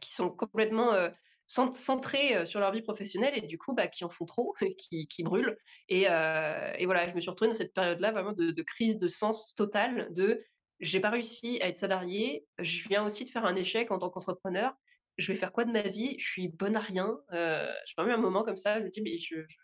[0.00, 1.10] qui sont complètement, cent
[1.46, 5.22] centrés, sur leur vie professionnelle et du coup, bah, qui en font trop, qui qui
[5.22, 5.56] brûlent
[5.88, 9.08] et et voilà, je me suis retrouvée dans cette période-là vraiment de de crise de
[9.08, 10.42] sens totale de:
[10.80, 14.10] «J'ai pas réussi à être salariée, je viens aussi de faire un échec en tant
[14.10, 14.74] qu'entrepreneur,
[15.18, 16.16] je vais faire quoi de ma vie?
[16.18, 17.18] Je suis bonne à rien».
[17.32, 19.56] Heu, j'ai eu un moment comme ça, je me dis: «Mais je je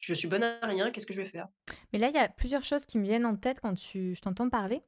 [0.00, 1.48] je suis bonne à rien, qu'est-ce que je vais faire?»
[1.92, 4.20] Mais là, il y a plusieurs choses qui me viennent en tête quand tu je
[4.20, 4.82] t'entends parler.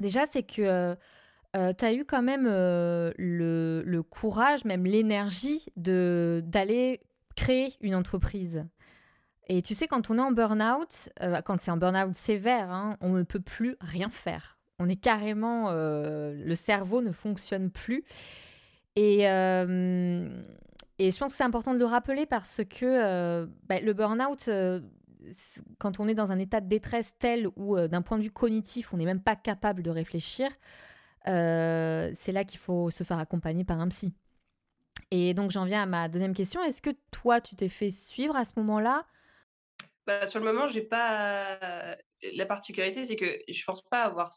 [0.00, 0.96] Déjà, c'est que,
[1.56, 7.00] heu tu as eu quand même, heu, le courage, même l'énergie de d'aller
[7.36, 8.64] créer une entreprise.
[9.48, 12.96] Et tu sais, quand on est en burn-out, heu, quand c'est un burn-out sévère, hein,
[13.00, 14.58] on ne peut plus rien faire.
[14.78, 18.04] On est carrément, heu, le cerveau ne fonctionne plus
[18.96, 24.48] et je pense que c'est important de le rappeler parce que, bah, le burn-out,
[25.78, 28.92] quand on est dans un état de détresse tel où, d'un point de vue cognitif,
[28.92, 30.48] on n'est même pas capable de réfléchir,
[31.28, 34.14] heu, c'est là qu'il faut se faire accompagner par un psy.
[35.10, 36.62] Et donc j'en viens à ma deuxième question.
[36.62, 39.06] Est-ce que toi, tu t'es fait suivre à ce moment-là?
[40.06, 44.30] Bah, sur le moment, j'ai pas la particularité, c'est que je pense pas avoir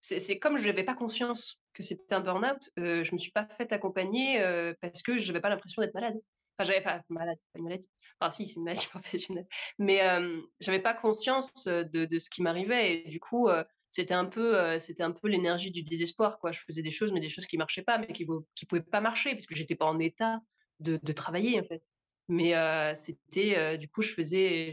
[0.00, 3.46] C'est comme je n'avais pas conscience que c'était un burn-out, heu, je me suis pas
[3.46, 6.14] faite accompagner, heu, parce que j'avais pas l'impression d'être malade.
[6.58, 7.90] Enfin, j'avais pas maladie, pas une maladie.
[8.20, 9.46] Enfin, si, c'est une maladie professionnelle.
[9.78, 13.04] Mais euh, j'avais pas conscience de, de ce qui m'arrivait.
[13.06, 13.64] Et du coup, euh,
[13.94, 16.40] c'était un peu, euh, c'était un peu l'énergie du désespoir.
[16.40, 16.50] Quoi.
[16.50, 19.00] Je faisais des choses, mais des choses qui marchaient pas, mais qui ne pouvaient pas
[19.00, 20.40] marcher, parce que j'étais pas en état
[20.80, 21.80] de, travailler, en fait.
[22.26, 24.72] Mais euh, c'était, euh, du coup, je faisais,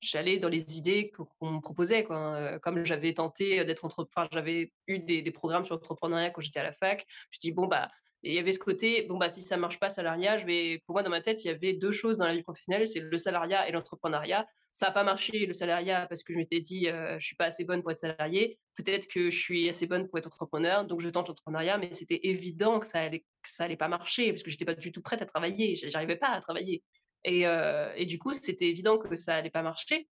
[0.00, 2.04] j'allais dans les idées qu'on me proposait.
[2.04, 2.58] Quoi.
[2.60, 6.62] Comme j'avais tenté d'être entrepreneur, j'avais eu des, des, programmes sur l'entrepreneuriat quand j'étais à
[6.62, 7.90] la fac, je dis, bon, bah,
[8.22, 10.94] il y avait ce côté, bon, bah, si ça marche pas, salariat, je vais, pour
[10.94, 13.18] moi, dans ma tête, il y avait deux choses dans la vie professionnelle, c'est le
[13.18, 14.46] salariat et l'entrepreneuriat.
[14.78, 17.46] Ça n'a pas marché, le salariat, parce que je m'étais dit, euh, je suis pas
[17.46, 18.60] assez bonne pour être salarié.
[18.76, 22.20] Peut-être que je suis assez bonne pour être entrepreneur, donc je tente l'entrepreneuriat, mais c'était
[22.22, 25.74] évident que ça allait, pas marcher, parce que j'étais pas du tout prête à travailler.
[25.74, 26.84] J'arrivais pas à travailler.
[27.24, 30.06] Et, euh, et du coup, c'était évident que ça allait pas marcher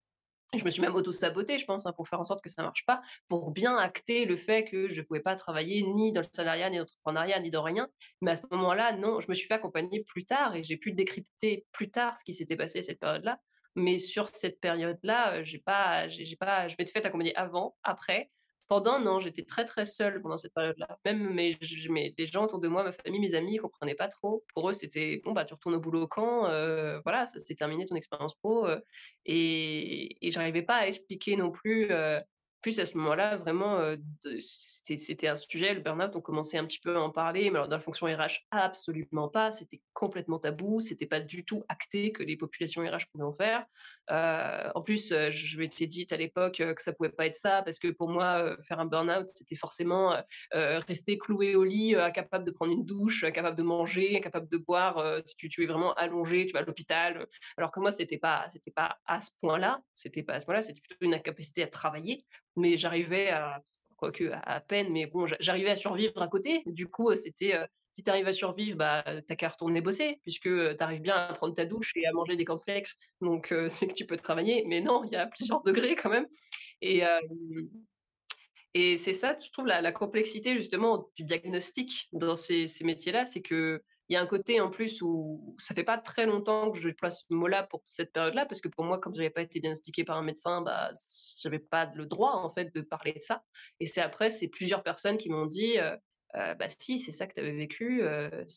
[0.55, 2.67] je me suis même auto-sabotée, je pense, hein, pour faire en sorte que ça ne
[2.67, 6.21] marche pas, pour bien acter le fait que je ne pouvais pas travailler ni dans
[6.21, 7.89] le salariat, ni dans l'entrepreneuriat, ni dans rien.
[8.21, 10.93] Mais à ce moment-là, non, je me suis fait accompagner plus tard et j'ai pu
[10.93, 13.41] décrypter plus tard ce qui s'était passé à cette période-là.
[13.75, 18.31] Mais sur cette période-là, j'ai pas, j'ai pas, je m'étais fait accompagner avant, après,
[18.69, 20.99] pendant, non, j'étais très très seule pendant cette période-là.
[21.05, 21.59] Même mes,
[21.91, 24.45] mes, les gens autour de moi, ma famille, mes amis, ils comprenaient pas trop.
[24.55, 27.85] Pour eux, c'était bon, bah tu retournes au boulot quand euh, Voilà, ça s'est terminé
[27.85, 28.67] ton expérience pro.
[29.27, 31.91] Et, et j'arrivais pas à expliquer non plus
[32.63, 33.81] plus à ce moment-là, vraiment,
[34.39, 37.69] c'était un sujet, le burn-out, on commençait un petit peu à en parler, mais alors
[37.69, 39.51] dans la fonction RH, absolument pas.
[39.51, 43.67] C'était complètement tabou, c'était pas du tout acté que les populations RH pouvaient en faire.
[44.75, 47.89] en plus, je m'étais dit à l'époque que ça pouvait pas être ça, parce que
[47.89, 50.17] pour moi, faire un burn-out, c'était forcément
[50.53, 55.23] rester cloué au lit, incapable de prendre une douche, incapable de manger, incapable de boire.
[55.37, 57.27] Tu, es vraiment allongé, tu vas à l'hôpital.
[57.57, 58.47] Alors que moi, c'était pas,
[58.77, 59.81] pas à ce point-là.
[59.95, 60.63] C'était pas à ce point-là.
[60.63, 62.25] C'était plutôt une incapacité à travailler
[62.57, 63.63] mais j'arrivais à,
[63.97, 66.63] quoique à, peine, mais bon, j'arrivais à survivre à côté.
[66.67, 67.59] Du coup, c'était,
[67.97, 71.33] si tu arrives à survivre, bah, t'as qu'à retourner bosser, puisque tu arrives bien à
[71.33, 74.65] prendre ta douche et à manger des cornflakes, donc c'est que tu peux travailler.
[74.67, 76.27] Mais non, il y a plusieurs degrés quand même.
[76.81, 77.03] Et,
[78.75, 83.43] et c'est ça, je trouve, la, complexité justement du diagnostic dans ces, ces métiers-là, c'est
[83.43, 83.83] que
[84.13, 86.91] il y a un côté en plus où ça fait pas très longtemps que je
[86.91, 89.59] place ce mot-là pour cette période-là, parce que pour moi, comme je n'avais pas été
[89.59, 90.91] diagnostiquée par un médecin, bah,
[91.39, 93.43] j'avais pas le droit en fait de parler de ça.
[93.81, 95.97] Et c'est après, c'est plusieurs personnes qui m'ont dit, euh,
[96.35, 98.03] bah si, c'est ça que tu avais vécu.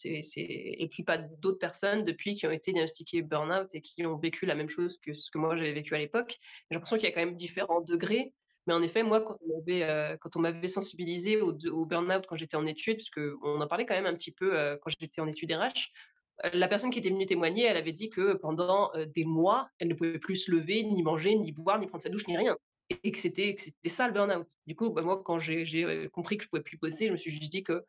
[0.04, 4.46] Et puis pas d'autres personnes depuis qui ont été diagnostiquées burn-out et qui ont vécu
[4.46, 6.36] la même chose que ce que moi j'avais vécu à l'époque.
[6.70, 8.34] J'ai l'impression qu'il y a quand même différents degrés
[8.68, 12.26] mais en effet, moi, quand on m'avait, euh, quand on m'avait sensibilisé au, au burn-out
[12.28, 14.92] quand j'étais en études, parce qu'on en parlait quand même un petit peu euh, quand
[15.00, 15.92] j'étais en études RH,
[16.46, 19.90] euh, la personne qui était venue témoigner, elle avait dit que pendant des mois, elle
[19.90, 22.58] ne pouvait plus se lever, ni manger, ni boire, ni prendre sa douche, ni rien.
[23.04, 24.48] Et que c'était, c'était ça le burn-out.
[24.68, 27.18] Du coup, bah, moi, quand j'ai, compris que je ne pouvais plus bosser, je me
[27.18, 27.84] suis juste dit que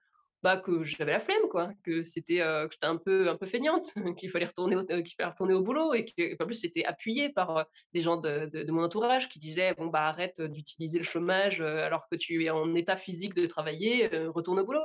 [0.56, 4.30] que j'avais la flemme, quoi, que c'était que j'étais un peu un peu feignante, qu'il
[4.30, 7.66] fallait retourner au, qu'il fallait retourner au boulot et que en plus c'était appuyé par
[7.92, 12.08] des gens de, de, mon entourage qui disaient bon bah arrête d'utiliser le chômage alors
[12.08, 14.84] que tu es en état physique de travailler, retourne au boulot.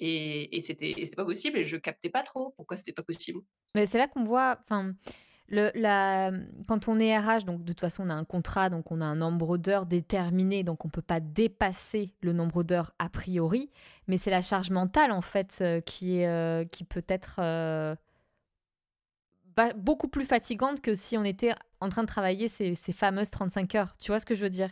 [0.00, 3.40] Et, et c'était c'était pas possible et je captais pas trop pourquoi c'était pas possible.
[3.74, 4.94] Mais c'est là qu'on voit, enfin
[5.50, 9.04] quand on est RH, donc de toute façon, on a un contrat, donc on a
[9.04, 13.70] un nombre d'heures déterminé, donc on ne peut pas dépasser le nombre d'heures a priori,
[14.08, 17.94] mais c'est la charge mentale, en fait, euh, euh, qui peut être euh,
[19.76, 23.74] beaucoup plus fatigante que si on était en train de travailler ces, ces, fameuses 35
[23.74, 23.96] heures.
[23.98, 24.70] Tu vois ce que je veux dire?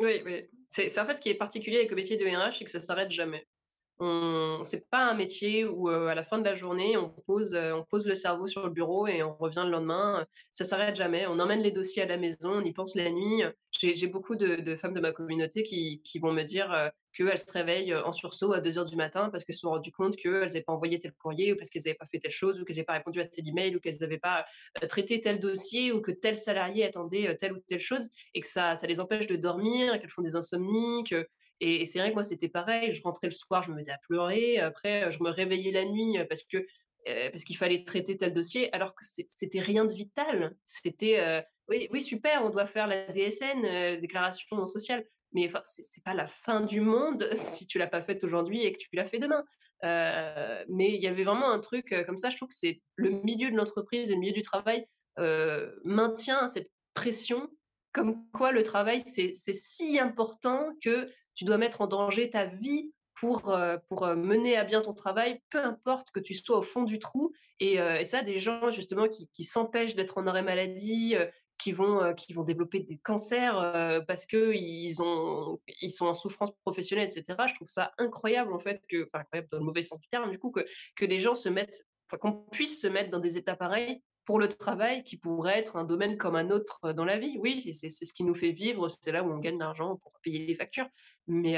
[0.00, 0.48] Oui, oui.
[0.68, 2.80] C'est en fait ce qui est particulier avec le métier de RH, c'est que ça
[2.80, 3.46] s'arrête jamais
[4.00, 8.06] c'est pas un métier où à la fin de la journée on pose on pose
[8.06, 10.26] le cerveau sur le bureau et on revient le lendemain.
[10.52, 11.26] Ça s'arrête jamais.
[11.26, 13.42] On emmène les dossiers à la maison on y pense la nuit.
[13.72, 18.12] J'ai beaucoup de, femmes de ma communauté qui, vont me dire qu'elles se réveillent en
[18.12, 20.72] sursaut à 2 heures du matin parce qu'elles se sont rendues compte qu'elles n'avaient pas
[20.72, 22.94] envoyé tel courrier ou parce qu'elles n'avaient pas fait telle chose ou qu'elles n'avaient pas
[22.94, 24.44] répondu à tel email ou qu'elles n'avaient pas
[24.88, 28.76] traité tel dossier ou que tel salarié attendait telle ou telle chose et que ça,
[28.76, 31.28] ça les empêche de dormir, qu'elles font des insomnies, que
[31.60, 32.92] et, c'est vrai que moi, c'était pareil.
[32.92, 34.58] Je rentrais le soir, je me mettais à pleurer.
[34.58, 36.66] Après, je me réveillais la nuit parce que
[37.04, 40.56] parce qu'il fallait traiter tel dossier, alors que c'était rien de vital.
[40.64, 46.14] C'était oui, oui, super, on doit faire la DSN, déclaration sociale, mais enfin, c'est pas
[46.14, 49.18] la fin du monde si tu l'as pas faite aujourd'hui et que tu l'as fait
[49.18, 49.44] demain.
[49.82, 52.30] mais il y avait vraiment un truc comme ça.
[52.30, 54.86] Je trouve que c'est le milieu de l'entreprise, le milieu du travail
[55.84, 57.50] maintient cette pression
[57.94, 62.92] comme quoi le travail, c'est si important que tu dois mettre en danger ta vie
[63.14, 66.62] pour, euh, pour euh, mener à bien ton travail, peu importe que tu sois au
[66.62, 67.32] fond du trou.
[67.60, 71.14] Et, euh, ça, des gens justement qui, qui s'empêchent d'être en arrêt maladie,
[71.56, 77.38] qui, vont, qui vont développer des cancers parce qu'ils ils sont en souffrance professionnelle, etc.
[77.48, 80.32] Je trouve ça incroyable, en fait, que, enfin, incroyable dans le mauvais sens du terme,
[80.32, 81.86] du coup, que, que les gens se mettent
[82.18, 85.84] qu'on puisse se mettre dans des états pareils pour le travail qui pourrait être un
[85.84, 87.36] domaine comme un autre dans la vie.
[87.40, 90.18] Oui, c'est ce qui nous fait vivre, c'est là où on gagne de l'argent pour
[90.20, 90.88] payer les factures.
[91.26, 91.56] Mais,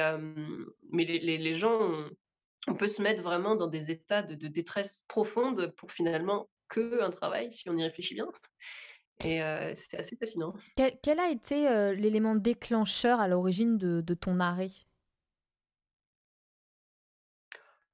[0.90, 1.90] mais les, les, gens,
[2.68, 7.10] on, peut se mettre vraiment dans des états de, détresse profonde pour finalement que un
[7.10, 8.28] travail, si on y réfléchit bien.
[9.24, 9.40] Et
[9.74, 10.54] c'était assez fascinant.
[11.02, 14.85] Quel, a été l'élément déclencheur à l'origine de ton arrêt?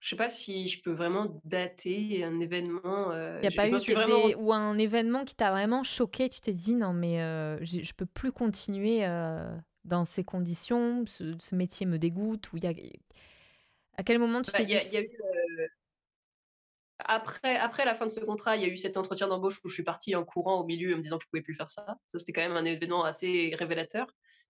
[0.03, 3.12] Je sais pas si je peux vraiment dater un événement.
[3.15, 6.75] Il n'y a pas eu ou un événement qui t'a vraiment choqué, tu t'es dit
[6.75, 7.19] non mais
[7.65, 9.07] je je peux plus continuer
[9.85, 12.53] dans ces conditions, ce, métier me dégoûte.
[12.53, 12.73] Ou y a...
[13.97, 15.09] À quel moment tu bah, t'es dit
[17.05, 19.69] après, après la fin de ce contrat, il y a eu cet entretien d'embauche où
[19.69, 21.71] je suis partie en courant au milieu en me disant que je pouvais plus faire
[21.71, 21.85] ça.
[22.09, 24.07] Ça, c'était quand même un événement assez révélateur.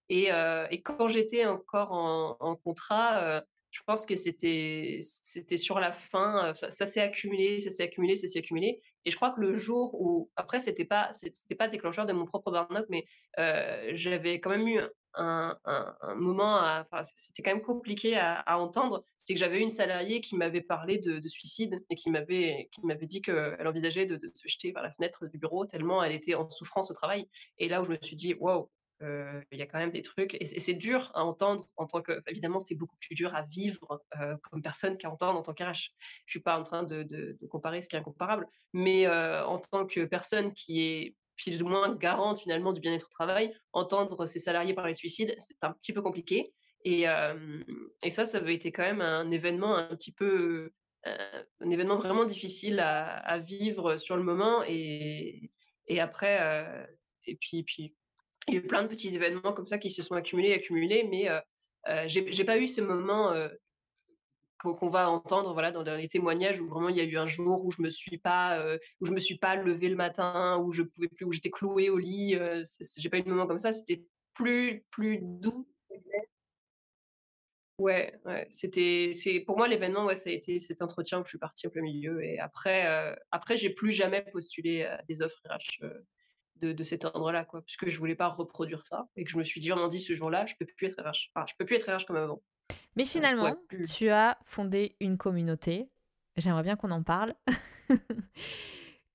[0.08, 0.28] Et,
[0.70, 6.52] et quand j'étais encore en, en contrat, je pense que c'était c'était sur la fin,
[6.54, 8.80] ça, s'est accumulé, ça s'est accumulé, ça s'est accumulé.
[9.06, 12.26] Et je crois que le jour où, après, c'était pas c'était pas déclencheur de mon
[12.26, 13.06] propre burn-out, mais
[13.94, 14.80] j'avais quand même eu
[15.14, 15.56] un,
[16.16, 19.04] moment, enfin, c'était quand même compliqué à, entendre.
[19.16, 23.06] C'est que j'avais une salariée qui m'avait parlé de, suicide et qui m'avait qui m'avait
[23.06, 26.34] dit qu'elle envisageait de, de, se jeter par la fenêtre du bureau tellement elle était
[26.34, 27.26] en souffrance au travail.
[27.58, 28.68] Et là où je me suis dit, waouh,
[29.50, 32.22] il y a quand même des trucs, et c'est dur à entendre en tant que,
[32.26, 34.02] évidemment, c'est beaucoup plus dur à vivre
[34.42, 35.90] comme personne qu'à entendre en tant qu'RH.
[36.26, 40.04] Je suis pas en train de, comparer ce qui est incomparable, mais en tant que
[40.04, 44.74] personne qui est plus ou moins garante finalement du bien-être au travail, entendre ses salariés
[44.74, 46.52] parler de suicide, c'est un petit peu compliqué.
[46.84, 47.04] Et,
[48.02, 50.72] et, ça, ça avait été quand même un événement un petit peu,
[51.04, 54.62] un événement vraiment difficile à, vivre sur le moment.
[54.66, 55.50] Et,
[55.88, 56.38] et après,
[57.26, 57.94] et puis, puis
[58.48, 61.04] il y a eu plein de petits événements comme ça qui se sont accumulés, accumulés,
[61.04, 61.40] mais euh,
[61.88, 63.48] euh, j'ai pas eu ce moment euh,
[64.58, 67.64] qu'on va entendre voilà dans, les témoignages où vraiment il y a eu un jour
[67.64, 68.64] où je me suis pas
[69.00, 71.90] où je me suis pas levée le matin où je pouvais plus où j'étais clouée
[71.90, 72.38] au lit
[72.96, 75.68] j'ai pas eu de moment comme ça c'était plus plus doux.
[77.78, 81.38] Ouais, c'était c'est pour moi l'événement ouais ça a été cet entretien où je suis
[81.38, 85.84] partie au plein milieu et après après j'ai plus jamais postulé à des offres RH
[86.62, 89.60] de, cet ordre-là, quoi, puisque je voulais pas reproduire ça et que je me suis
[89.60, 91.30] vraiment dit ce jour-là, je peux plus être RH.
[91.34, 92.42] Enfin, je peux plus être RH comme avant.
[92.96, 93.56] Mais finalement,
[93.94, 95.88] tu as fondé une communauté.
[96.36, 97.34] J'aimerais bien qu'on en parle.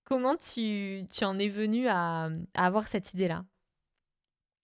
[0.03, 3.45] Comment tu, tu, en es venu à, avoir cette idée-là?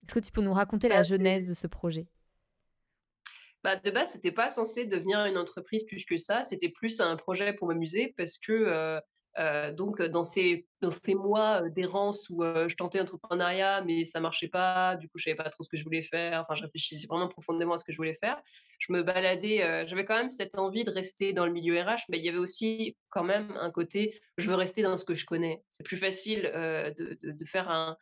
[0.06, 2.08] Est-ce que tu peux nous raconter la bah, genèse de ce projet?
[3.64, 6.44] Bah, de base, c'était pas censé devenir une entreprise plus que ça.
[6.44, 9.00] C'était plus un projet pour m'amuser parce que euh,
[9.38, 10.66] donc, dans ces,
[11.16, 15.50] mois d'errance où je tentais l'entrepreneuriat, mais ça marchait pas, du coup, je savais pas
[15.50, 16.42] trop ce que je voulais faire.
[16.42, 18.40] Enfin, je réfléchissais vraiment profondément à ce que je voulais faire.
[18.80, 22.20] Je me baladais, j'avais quand même cette envie de rester dans le milieu RH, mais
[22.20, 25.26] il y avait aussi quand même un côté, je veux rester dans ce que je
[25.26, 25.64] connais.
[25.70, 27.98] C'est plus facile de, faire un,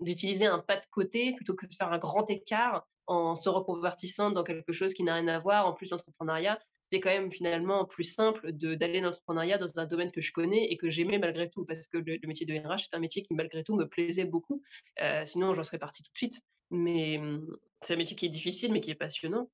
[0.00, 4.30] d'utiliser un pas de côté plutôt que de faire un grand écart en se reconvertissant
[4.30, 5.66] dans quelque chose qui n'a rien à voir.
[5.66, 6.58] En plus, l'entrepreneuriat,
[6.90, 10.72] c'était quand même finalement plus simple d'aller dans l'entrepreneuriat dans un domaine que je connais
[10.72, 13.32] et que j'aimais malgré tout, parce que le, métier de RH, c'est un métier qui
[13.32, 14.60] malgré tout me plaisait beaucoup.
[15.00, 16.40] Euh, sinon, j'en serais partie tout de suite.
[16.70, 17.46] Mais mmh,
[17.80, 19.48] c'est un métier qui est difficile, mais qui est passionnant.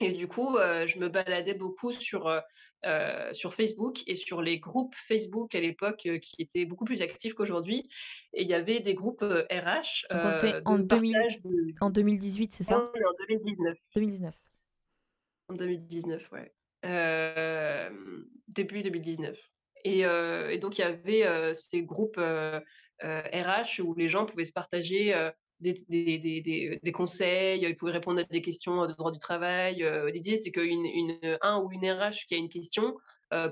[0.00, 4.58] Et du coup, euh, je me baladais beaucoup sur, euh, sur Facebook et sur les
[4.58, 7.88] groupes Facebook à l'époque qui étaient beaucoup plus actifs qu'aujourd'hui.
[8.32, 10.06] Et il y avait des groupes RH.
[10.10, 10.78] en,
[11.80, 12.78] en 2018, c'est ça?
[12.78, 13.78] En 2019.
[13.94, 14.34] 2019.
[15.48, 19.38] En 2019, ouais début 2019.
[19.84, 20.04] Et,
[20.58, 22.20] donc, il y avait ces groupes
[23.02, 25.14] RH où les gens pouvaient se partager
[25.60, 29.84] des, conseils, ils pouvaient répondre à des questions de droit du travail.
[30.12, 32.96] L'idée, c'était qu'un une, un ou une RH qui a une question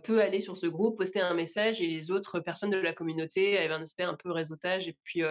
[0.02, 3.58] peut aller sur ce groupe, poster un message et les autres personnes de la communauté
[3.58, 5.22] avaient un aspect un peu réseautage et puis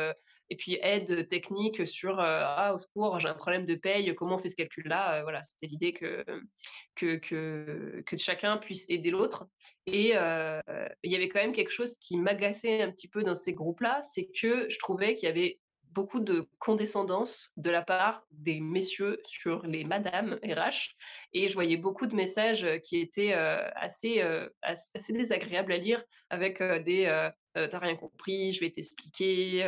[0.49, 4.37] et puis aide technique sur ah au secours j'ai un problème de paye comment on
[4.37, 6.25] fait ce calcul là voilà c'était l'idée que,
[6.95, 9.47] que, que que chacun puisse aider l'autre
[9.85, 13.53] et il y avait quand même quelque chose qui m'agaçait un petit peu dans ces
[13.53, 15.59] groupes là c'est que je trouvais qu'il y avait
[15.91, 20.95] beaucoup de condescendance de la part des messieurs sur les madames RH.
[21.33, 24.21] Et je voyais beaucoup de messages qui étaient assez,
[24.61, 29.67] assez, désagréables à lire avec des t'as rien compris, je vais t'expliquer.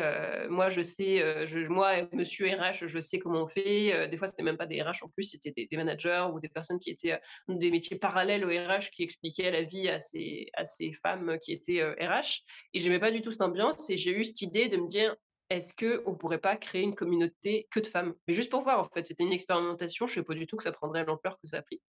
[0.49, 4.07] moi, je sais, je, moi, monsieur RH, je sais comment on fait.
[4.07, 6.79] des fois, c'était même pas des RH en plus, c'était des, managers ou des personnes
[6.79, 10.93] qui étaient des métiers parallèles au RH qui expliquaient la vie à ces, à ces
[10.93, 12.43] femmes qui étaient RH.
[12.73, 13.89] Et j'aimais pas du tout cette ambiance.
[13.89, 15.15] Et j'ai eu cette idée de me dire,
[15.51, 18.13] est-ce qu'on ne pourrait pas créer une communauté que de femmes?
[18.25, 20.55] Mais juste pour voir, en fait, c'était une expérimentation, je ne sais pas du tout
[20.55, 21.81] que ça prendrait l'ampleur que ça a pris.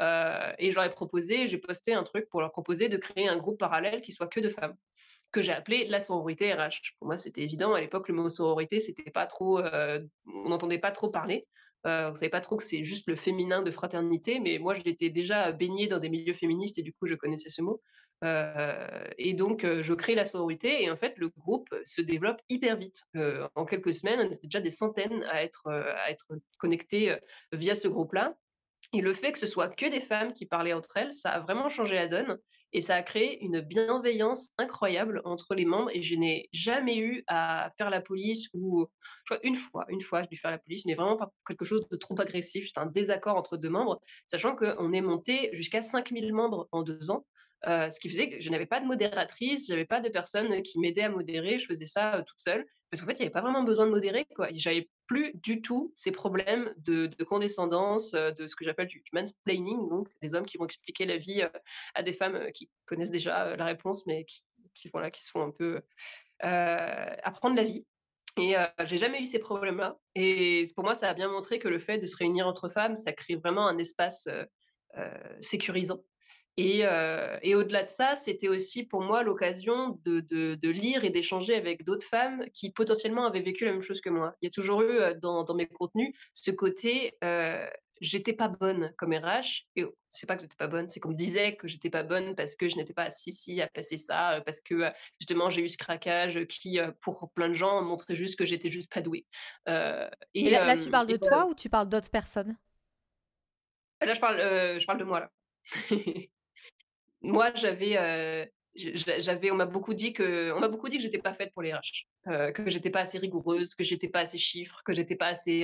[0.00, 3.58] Euh, et ai proposé, j'ai posté un truc pour leur proposer de créer un groupe
[3.58, 4.76] parallèle qui soit que de femmes,
[5.32, 6.94] que j'ai appelé la sororité RH.
[7.00, 10.78] Pour moi, c'était évident, à l'époque, le mot sororité, c'était pas trop, euh, on n'entendait
[10.78, 11.48] pas trop parler.
[11.86, 14.74] Euh, on ne savait pas trop que c'est juste le féminin de fraternité, mais moi,
[14.74, 17.80] j'étais déjà baignée dans des milieux féministes et du coup, je connaissais ce mot.
[18.24, 22.40] Euh, et donc, euh, je crée la sororité et en fait, le groupe se développe
[22.48, 23.02] hyper vite.
[23.54, 26.26] en quelques semaines, on était déjà des centaines à être, à être
[26.58, 27.16] connectés
[27.52, 28.36] via ce groupe-là.
[28.94, 31.40] Et le fait que ce soit que des femmes qui parlaient entre elles, ça a
[31.40, 32.38] vraiment changé la donne
[32.72, 35.90] et ça a créé une bienveillance incroyable entre les membres.
[35.92, 38.86] Et je n'ai jamais eu à faire la police ou
[39.42, 41.96] une fois, une fois, j'ai dû faire la police, mais vraiment pas quelque chose de
[41.96, 46.68] trop agressif, juste un désaccord entre deux membres, sachant qu'on est monté jusqu'à 5000 membres
[46.72, 47.26] en deux ans.
[47.64, 50.78] Ce qui faisait que je n'avais pas de modératrice, je n'avais pas de personne qui
[50.78, 52.66] m'aidait à modérer, je faisais ça toute seule.
[52.90, 54.26] Parce qu'en fait, il n'y avait pas vraiment besoin de modérer.
[54.34, 54.48] Quoi.
[54.52, 60.08] J'avais plus du tout ces problèmes de, condescendance, de ce que j'appelle du, mansplaining, donc
[60.22, 61.42] des hommes qui vont expliquer la vie
[61.94, 64.44] à des femmes qui connaissent déjà la réponse, mais qui,
[64.74, 65.82] qui, voilà, qui se font un peu
[66.40, 67.84] apprendre la vie.
[68.38, 68.54] Et
[68.84, 69.98] j'ai jamais eu ces problèmes-là.
[70.14, 72.96] Et pour moi, ça a bien montré que le fait de se réunir entre femmes,
[72.96, 74.28] ça crée vraiment un espace
[75.40, 76.02] sécurisant.
[76.58, 81.84] Euh, et, au-delà de ça, c'était aussi pour moi l'occasion de, lire et d'échanger avec
[81.84, 84.34] d'autres femmes qui potentiellement avaient vécu la même chose que moi.
[84.42, 87.66] Il y a toujours eu euh, dans, mes contenus ce côté euh,
[88.00, 89.66] j'étais pas bonne comme RH.
[89.76, 92.34] Et c'est pas que j'étais pas bonne, c'est qu'on me disait que j'étais pas bonne
[92.34, 94.90] parce que je n'étais pas si si à passer ça, parce que
[95.20, 98.92] justement j'ai eu ce craquage qui, pour plein de gens, montrait juste que j'étais juste
[98.92, 99.26] pas douée.
[99.66, 102.56] et, là, tu parles de toi ou tu parles d'autres personnes?
[104.00, 105.30] Là, je parle, je parle de moi là.
[107.22, 111.34] moi, j'avais, j'avais, on m'a beaucoup dit que, on m'a beaucoup dit que j'étais pas
[111.34, 114.82] faite pour les RH, euh, que j'étais pas assez rigoureuse, que j'étais pas assez chiffre,
[114.84, 115.62] que j'étais pas assez,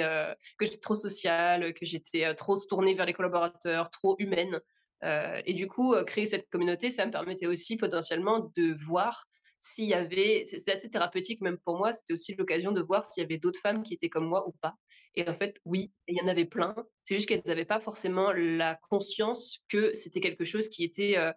[0.59, 4.61] que j'étais trop sociale, que j'étais trop tournée vers les collaborateurs, trop humaine.
[5.03, 9.25] et du coup, créer cette communauté, ça me permettait aussi potentiellement de voir
[9.65, 13.23] s'il y avait, c'est assez thérapeutique même pour moi, c'était aussi l'occasion de voir s'il
[13.23, 14.75] y avait d'autres femmes qui étaient comme moi ou pas.
[15.15, 16.75] Et en fait, oui, il y en avait plein.
[17.05, 21.33] C'est juste qu'elles n'avaient pas forcément la conscience que c'était quelque chose qui était euh,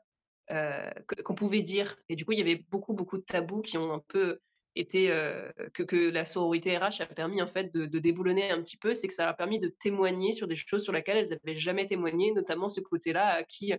[0.50, 1.98] qu'on pouvait dire.
[2.10, 4.40] Et du coup, il y avait beaucoup, beaucoup de tabous qui ont un peu
[4.80, 8.94] été euh, que, la sororité RH a permis en fait de, déboulonner un petit peu,
[8.94, 11.88] c'est que ça a permis de témoigner sur des choses sur lesquelles elles n'avaient jamais
[11.88, 13.74] témoigné, notamment ce côté-là à qui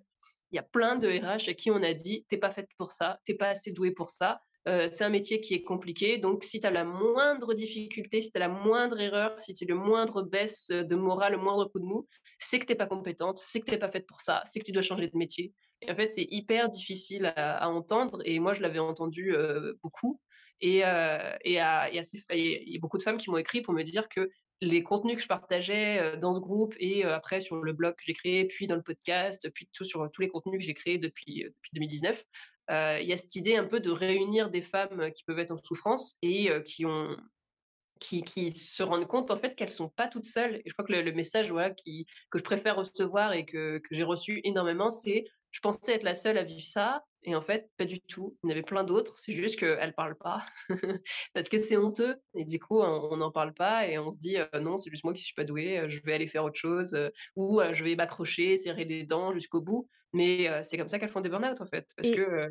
[0.50, 2.90] il y a plein de RH à qui on a dit t'es pas faite pour
[2.90, 4.40] ça, t'es pas assez douée pour ça.
[4.68, 8.30] Euh, c'est un métier qui est compliqué, donc si tu as la moindre difficulté, si
[8.30, 11.64] tu as la moindre erreur, si tu as le moindre baisse de morale, le moindre
[11.64, 12.06] coup de mou,
[12.38, 14.60] c'est que tu n'es pas compétente, c'est que tu n'es pas faite pour ça, c'est
[14.60, 15.54] que tu dois changer de métier.
[15.80, 18.20] Et en fait, c'est hyper difficile à, entendre.
[18.24, 19.34] Et moi, je l'avais entendu
[19.82, 20.20] beaucoup.
[20.60, 21.90] Et il y, a
[22.80, 24.28] beaucoup de femmes qui m'ont écrit pour me dire que
[24.60, 28.12] les contenus que je partageais dans ce groupe et après sur le blog que j'ai
[28.12, 31.46] créé, puis dans le podcast, puis tout sur tous les contenus que j'ai créés depuis
[31.74, 32.24] 2019,
[32.68, 35.56] il y a cette idée un peu de réunir des femmes qui peuvent être en
[35.56, 37.16] souffrance et qui ont
[37.98, 40.56] qui, qui, se rendent compte en fait qu'elles sont pas toutes seules.
[40.56, 43.88] Et je crois que le, message voilà, qui, que je préfère recevoir et que, que
[43.94, 47.70] j'ai reçu énormément, c'est je pensais être la seule à vivre ça, et en fait,
[47.76, 48.36] pas du tout.
[48.42, 50.46] Il y en avait plein d'autres, c'est juste qu'elles ne parlent pas,
[51.34, 54.36] parce que c'est honteux, et du coup, on n'en parle pas, et on se dit,
[54.61, 56.96] non, c'est juste moi qui ne suis pas douée, je vais aller faire autre chose,
[57.36, 59.88] ou je vais m'accrocher, serrer les dents jusqu'au bout.
[60.12, 62.49] Mais c'est comme ça qu'elles font des burn-out, en fait, parce que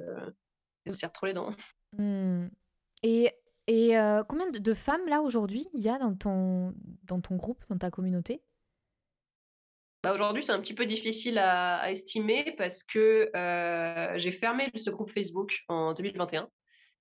[0.86, 1.50] elles serrent trop les dents.
[1.98, 2.48] Mmh.
[3.04, 3.32] Et,
[3.68, 3.96] et
[4.28, 6.74] combien de femmes, là, aujourd'hui, il y a dans ton,
[7.04, 8.42] dans ton groupe, dans ta communauté?
[10.08, 14.90] Bah, aujourd'hui, c'est un petit peu difficile à, estimer parce que euh, j'ai fermé ce
[14.90, 16.48] groupe Facebook en 2021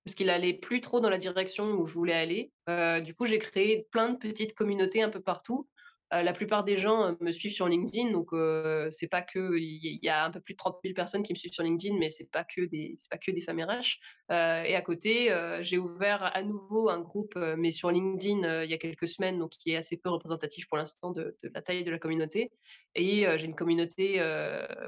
[0.03, 2.51] parce qu'il allait plus trop dans la direction où je voulais aller.
[2.67, 5.69] Euh, du coup, j'ai créé plein de petites communautés un peu partout
[6.11, 9.99] la plupart des gens euh, me suivent sur LinkedIn, donc euh, c'est pas que il
[10.01, 12.09] y, a un peu plus de 30 000 personnes qui me suivent sur LinkedIn, mais
[12.09, 13.99] c'est pas que des pas que des femmes RH.
[14.29, 18.77] et à côté, j'ai ouvert à nouveau un groupe, mais sur LinkedIn il y a
[18.77, 21.99] quelques semaines, donc qui est assez peu représentatif pour l'instant de, la taille de la
[21.99, 22.51] communauté.
[22.95, 24.21] Et j'ai une communauté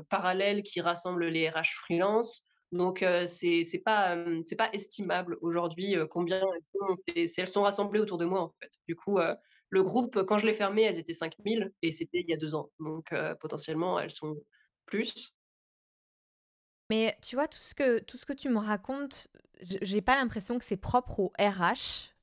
[0.10, 2.46] parallèle qui rassemble les RH freelance.
[2.72, 4.16] Donc c'est c'est pas
[4.46, 8.72] c'est pas estimable aujourd'hui combien elles sont, elles sont rassemblées autour de moi en fait.
[8.88, 9.20] Du coup
[9.70, 12.56] le groupe, quand je l'ai fermé, elles étaient 5000 et c'était il y a deux
[12.56, 12.70] ans.
[12.80, 14.36] Donc potentiellement, elles sont
[14.86, 15.34] plus.
[16.90, 19.28] Mais tu vois, tout ce que, tout ce que tu me racontes,
[19.62, 22.14] j'ai pas l'impression que c'est propre au RH.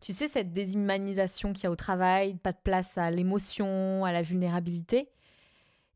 [0.00, 4.12] tu sais, cette déshumanisation qu'il y a au travail, pas de place à l'émotion, à
[4.12, 5.10] la vulnérabilité.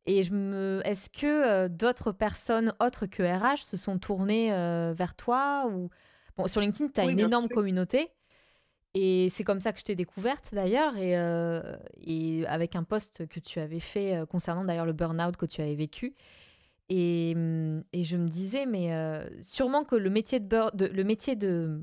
[0.05, 4.49] Et je me, est-ce que d'autres personnes autres que RH se sont tournées
[4.95, 5.91] vers toi ou
[6.37, 8.11] bon, sur LinkedIn, tu as une énorme communauté.
[8.95, 11.77] Et c'est comme ça que je t'ai découverte d'ailleurs, et, euh,
[12.47, 15.75] avec un post que tu avais fait euh, concernant d'ailleurs le burn-out que tu avais
[15.75, 16.15] vécu.
[16.91, 17.33] Et,
[17.93, 21.81] et je me disais, mais euh, sûrement que le métier de, le métier de,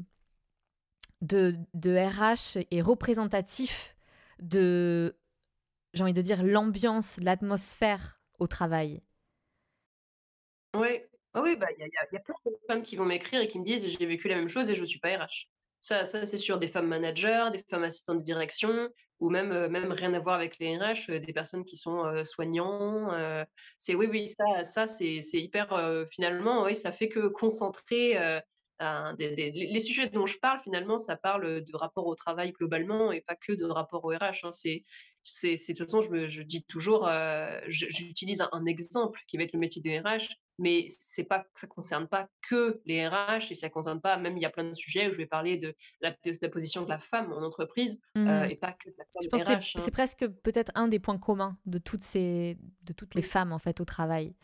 [1.22, 3.95] de, de RH est représentatif
[4.41, 5.16] de,
[5.93, 9.01] j'ai envie de dire, l'ambiance, l'atmosphère au travail.
[11.34, 12.84] Ah oui, bah, il y a, il y a- il y a plein de femmes
[12.84, 14.86] qui vont m'écrire et qui me disent j'ai vécu la même chose et je ne
[14.86, 15.47] suis pas RH.
[15.82, 19.69] Ça, ça c'est sûr, des femmes managers, des femmes assistantes de direction, ou même, euh,
[19.69, 23.09] même rien à voir avec les RH, euh, des personnes qui sont euh, soignants.
[23.77, 28.17] c'est oui, oui, ça, ça c'est hyper finalement, oui, ça fait que concentrer
[28.82, 32.51] euh, des- des- les sujets dont je parle, finalement, ça parle de rapport au travail
[32.53, 34.43] globalement et pas que de rapport au RH.
[34.45, 34.51] hein.
[34.51, 34.84] C'est,
[35.43, 39.43] de toute façon, je, me- je dis toujours, euh, j'utilise un, un exemple qui va
[39.43, 40.30] être le métier de RH
[40.61, 44.41] mais c'est pas, ça concerne pas que les RH et ça concerne pas, même il
[44.41, 46.89] y a plein de sujets où je vais parler de la, de la position de
[46.89, 48.51] la femme en entreprise euh, Mhm.
[48.51, 49.45] et pas que de la femme Je pense RH.
[49.47, 49.82] c'est- hein.
[49.86, 53.59] c'est presque peut-être un des points communs de toutes, ces, de toutes les femmes en
[53.59, 54.36] fait au travail.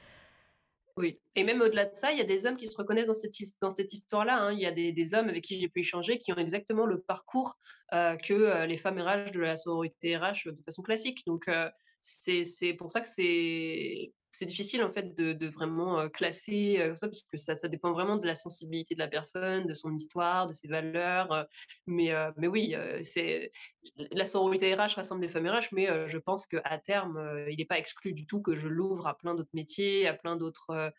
[0.98, 3.14] Oui, et même au-delà de ça, il y a des hommes qui se reconnaissent dans
[3.14, 4.38] cette, dans cette histoire-là.
[4.38, 4.54] hein.
[4.54, 7.02] Il y a des, des hommes avec qui j'ai pu échanger qui ont exactement le
[7.02, 7.56] parcours
[7.94, 11.24] euh, que euh, les femmes RH de la sororité RH de façon classique.
[11.28, 11.70] Donc, euh,
[12.00, 17.38] c'est pour ça que c'est c'est difficile en fait de, vraiment classer ça, parce que
[17.38, 21.48] ça, dépend vraiment de la sensibilité de la personne, de son histoire, de ses valeurs.
[21.88, 23.52] mais, mais oui, c'est
[23.96, 27.66] la sororité RH rassemble des femmes RH, mais je pense qu'à terme, euh, il n'est
[27.66, 30.92] pas exclu du tout que je l'ouvre à plein d'autres métiers, à plein d'autres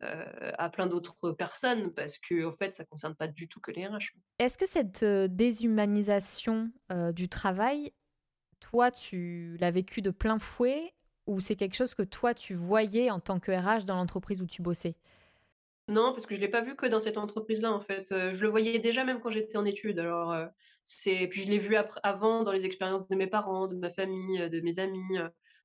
[0.00, 3.86] à plein d'autres personnes, parce que en fait, ça concerne pas du tout que les
[3.86, 4.12] RH.
[4.38, 6.70] Est-ce que cette déshumanisation
[7.12, 7.90] du travail,
[8.60, 10.92] toi, tu l'as vécu de plein fouet
[11.26, 14.46] ou c'est quelque chose que toi, tu voyais en tant que RH dans l'entreprise où
[14.46, 14.94] tu bossais?
[15.88, 18.10] Non, parce que je l'ai pas vu que dans cette entreprise-là, en fait.
[18.12, 19.98] Euh, je le voyais déjà même quand j'étais en études.
[19.98, 20.46] Alors, euh,
[20.86, 24.40] c'est puis je l'ai vu avant dans les expériences de mes parents, de ma famille,
[24.40, 25.18] euh, de mes amis.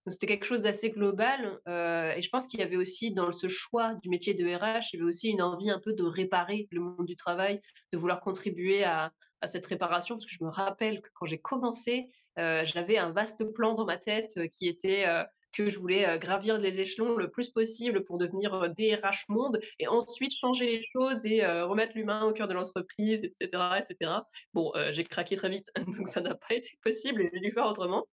[0.07, 1.59] c'était quelque chose d'assez global.
[1.67, 4.97] et je pense qu'il y avait aussi dans ce choix du métier de RH, il
[4.97, 7.61] y avait aussi une envie un peu de réparer le monde du travail,
[7.93, 10.15] de vouloir contribuer à, à cette réparation.
[10.15, 13.97] Parce que je me rappelle que quand j'ai commencé, j'avais un vaste plan dans ma
[13.97, 15.05] tête qui était
[15.51, 19.59] que je voulais euh, gravir les échelons le plus possible pour devenir euh, DRH monde
[19.79, 24.11] et ensuite changer les choses et euh, remettre l'humain au cœur de l'entreprise, etc., etc.
[24.53, 27.51] Bon, euh, j'ai craqué très vite, donc ça n'a pas été possible et j'ai dû
[27.51, 28.05] faire autrement.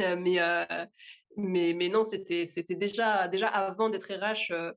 [0.00, 0.86] Euh, mais, euh,
[1.36, 4.52] mais, mais non, c'était déjà, déjà avant d'être RH.
[4.52, 4.72] euh,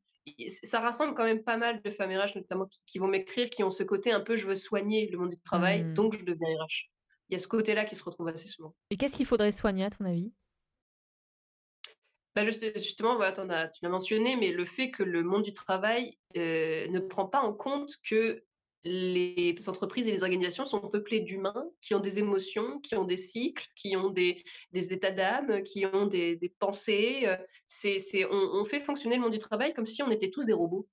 [0.48, 3.64] ça rassemble quand même pas mal de femmes RH, notamment qui, qui vont m'écrire, qui
[3.64, 5.94] ont ce côté un peu je veux soigner le monde du travail, Hmm.
[5.94, 6.92] donc je deviens RH.
[7.30, 8.76] Il y a ce côté-là qui se retrouve assez souvent.
[8.92, 10.32] Et qu'est-ce qu'il faudrait soigner à ton avis?
[12.36, 16.18] Bah, juste- justement, voilà, tu l'as mentionné, mais le fait que le monde du travail
[16.38, 18.44] euh, ne prend pas en compte que
[18.84, 23.18] les entreprises et les organisations sont peuplées d'humains qui ont des émotions, qui ont des
[23.18, 27.28] cycles, qui ont des, des états d'âme, qui ont des, pensées.
[27.28, 30.88] euh, on, fait fonctionner le monde du travail comme si on était tous des robots.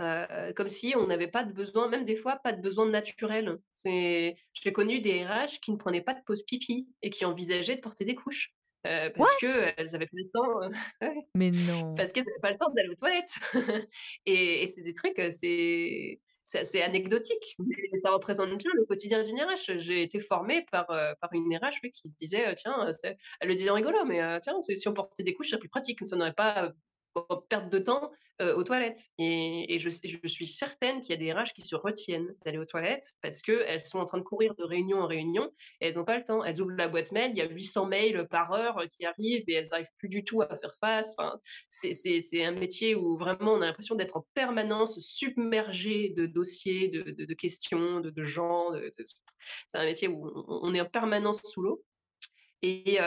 [0.00, 3.58] Euh, comme si on n'avait pas de besoin, même des fois, pas de besoin naturel.
[3.84, 4.36] J'ai
[4.72, 8.04] connu des RH qui ne prenaient pas de pause pipi et qui envisageaient de porter
[8.04, 8.54] des couches.
[8.86, 11.10] Euh, parce qu'elles avaient pas le temps.
[11.34, 11.94] Mais non.
[11.94, 13.38] parce qu'elles n'avaient pas le temps d'aller aux toilettes.
[14.26, 16.20] et, et c'est des trucs, c'est
[16.64, 19.76] c'est anecdotique, mais ça représente bien le quotidien d'une RH.
[19.76, 22.90] J'ai été formée par, euh, par une RH oui, qui se disait, tiens,
[23.40, 25.68] elle le disait en rigolo, mais euh, tiens, si on portait des couches, c'est plus
[25.68, 26.72] pratique, comme ça n'aurait pas
[27.48, 29.08] perdre de temps aux toilettes.
[29.18, 29.88] Et, je,
[30.28, 33.82] suis certaine qu'il y a des RH qui se retiennent d'aller aux toilettes parce qu'elles
[33.82, 35.50] sont en train de courir de réunion en réunion
[35.80, 36.44] et elles n'ont pas le temps.
[36.44, 39.54] Elles ouvrent la boîte mail, il y a 800 mails par heure qui arrivent et
[39.54, 41.16] elles n'arrivent plus du tout à faire face.
[41.68, 47.34] C'est- un métier où vraiment on a l'impression d'être en permanence submergé de dossiers, de,
[47.34, 48.72] questions, de, gens.
[49.66, 51.84] C'est un métier où on, est en permanence sous l'eau.
[52.62, 52.98] Et,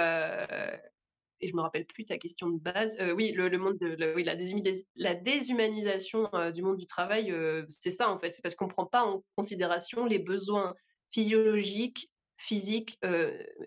[1.41, 2.97] et je me rappelle plus ta question de base.
[2.99, 3.77] Euh, oui, le, monde
[4.15, 8.33] oui, la, déshumanis- la déshumanisation euh, du monde du travail, euh, c'est ça en fait.
[8.33, 10.75] C'est parce qu'on ne prend pas en considération les besoins
[11.11, 12.97] physiologiques, physiques,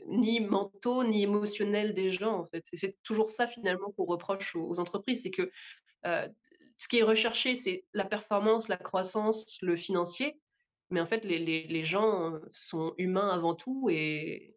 [0.08, 2.64] ni mentaux, ni émotionnels des gens en fait.
[2.72, 5.50] C'est toujours ça finalement qu'on reproche aux, entreprises, c'est que
[6.04, 10.40] ce qui est recherché, c'est la performance, la croissance, le financier.
[10.90, 14.54] Mais en fait, les, les- gens sont humains avant tout et,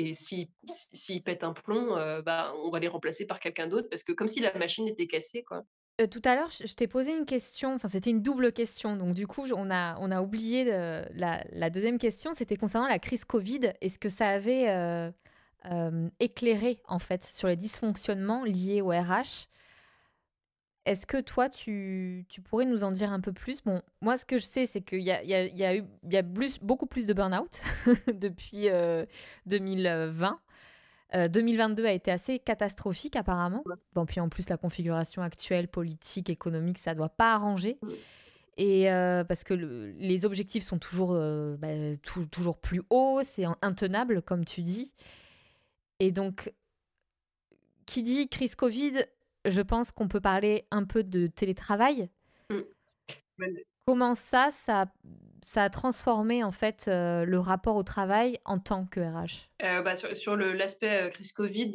[0.00, 1.94] et s'ils si- s'ils pètent un plomb,
[2.24, 5.06] bah, on va les remplacer par quelqu'un d'autre parce que comme si la machine était
[5.06, 5.64] cassée, quoi.
[6.10, 9.26] Tout à l'heure, je, t'ai posé une question, enfin c'était une double question, donc du
[9.26, 13.98] coup on a, on a oublié la, deuxième question, c'était concernant la crise Covid, est-ce
[13.98, 15.12] que ça avait
[16.20, 19.49] éclairé en fait sur les dysfonctionnements liés au RH
[20.90, 23.62] est-ce que toi, tu, tu pourrais nous en dire un peu plus?
[23.62, 25.76] Bon, moi, ce que je sais, c'est qu'il y a, il y a- y a
[25.76, 27.60] eu y a plus, beaucoup plus de burn-out
[28.12, 29.06] depuis euh,
[29.46, 30.40] 2020.
[31.14, 33.62] Euh, 2022 a été assez catastrophique apparemment.
[33.94, 37.78] Bon, puis en plus, la configuration actuelle, politique, économique, ça doit pas arranger.
[38.56, 41.68] Et euh, parce que le- les objectifs sont toujours, euh, bah,
[42.02, 44.92] tou- toujours plus hauts, c'est in- intenable, comme tu dis.
[45.98, 46.52] Et donc,
[47.86, 48.92] qui dit crise Covid,
[49.44, 52.08] je pense qu'on peut parler un peu de télétravail.
[52.50, 52.60] Mm.
[53.38, 53.66] Ouais.
[53.86, 54.86] Comment ça, ça,
[55.42, 59.82] ça a transformé en fait euh, le rapport au travail en tant que RH Euh,
[59.82, 61.72] bah, sur, l'aspect euh, crise Covid,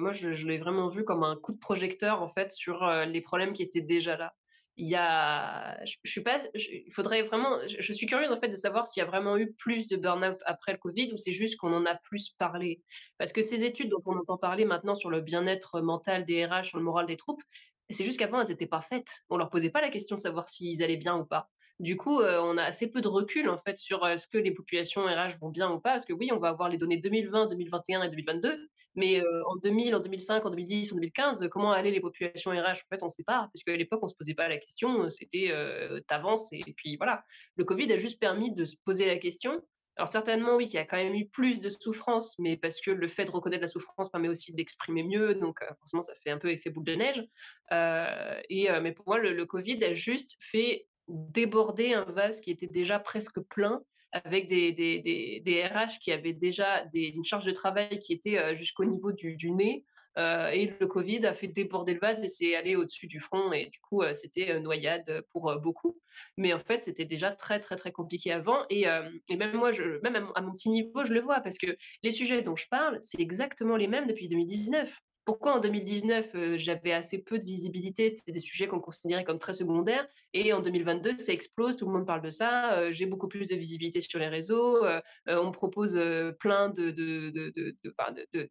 [0.00, 3.20] moi je, je l'ai vraiment vu comme un coup de projecteur en fait sur les
[3.20, 4.34] problèmes qui étaient déjà là.
[4.76, 8.56] Il y a, je, suis pas, il faudrait vraiment, je suis curieuse en fait de
[8.56, 11.56] savoir s'il y a vraiment eu plus de burn-out après le Covid ou c'est juste
[11.56, 12.82] qu'on en a plus parlé.
[13.16, 16.64] Parce que ces études dont on entend parler maintenant sur le bien-être mental des RH,
[16.64, 17.42] sur le moral des troupes,
[17.88, 19.20] c'est juste qu'avant elles n'étaient pas faites.
[19.30, 21.50] On leur posait pas la question de savoir s'ils allaient bien ou pas.
[21.80, 24.38] Du coup, euh, on a assez peu de recul en fait sur euh, ce que
[24.38, 26.98] les populations RH vont bien ou pas, parce que oui, on va avoir les données
[26.98, 31.48] 2020, 2021 et 2022, mais euh, en 2000, en 2005, en 2010, en 2015, euh,
[31.48, 34.08] comment allaient les populations RH En fait, on ne sait pas, parce qu'à l'époque, on
[34.08, 37.24] se posait pas la question, euh, c'était euh, t'avances et puis voilà.
[37.56, 39.62] Le Covid a juste permis de se poser la question.
[39.96, 42.90] Alors certainement, oui, qu'il y a quand même eu plus de souffrance, mais parce que
[42.90, 46.30] le fait de reconnaître la souffrance permet aussi d'exprimer mieux, donc euh, forcément, ça fait
[46.30, 47.24] un peu effet boule de neige.
[47.70, 52.50] Euh, et, euh, mais pour moi, le Covid a juste fait déborder un vase qui
[52.50, 53.82] était déjà presque plein
[54.14, 58.38] avec des, des, des, RH qui avaient déjà des, une charge de travail qui était
[58.38, 59.84] euh, jusqu'au niveau du, du nez.
[60.16, 63.52] Euh, et le Covid a fait déborder le vase et c'est allé au-dessus du front.
[63.52, 65.98] Et du coup, euh, c'était noyade pour beaucoup.
[66.36, 68.64] Mais en fait, c'était déjà très, très, très compliqué avant.
[68.70, 68.86] Et,
[69.28, 72.12] et même moi, je, même à mon petit niveau, je le vois parce que les
[72.12, 74.96] sujets dont je parle, c'est exactement les mêmes depuis 2019.
[75.24, 79.38] Pourquoi en 2019, euh, j'avais assez peu de visibilité, c'était des sujets qu'on considérait comme
[79.38, 83.06] très secondaires, et en 2022, ça explose, tout le monde parle de ça, euh, j'ai
[83.06, 85.98] beaucoup plus de visibilité sur les réseaux, euh, on me propose
[86.40, 86.90] plein de,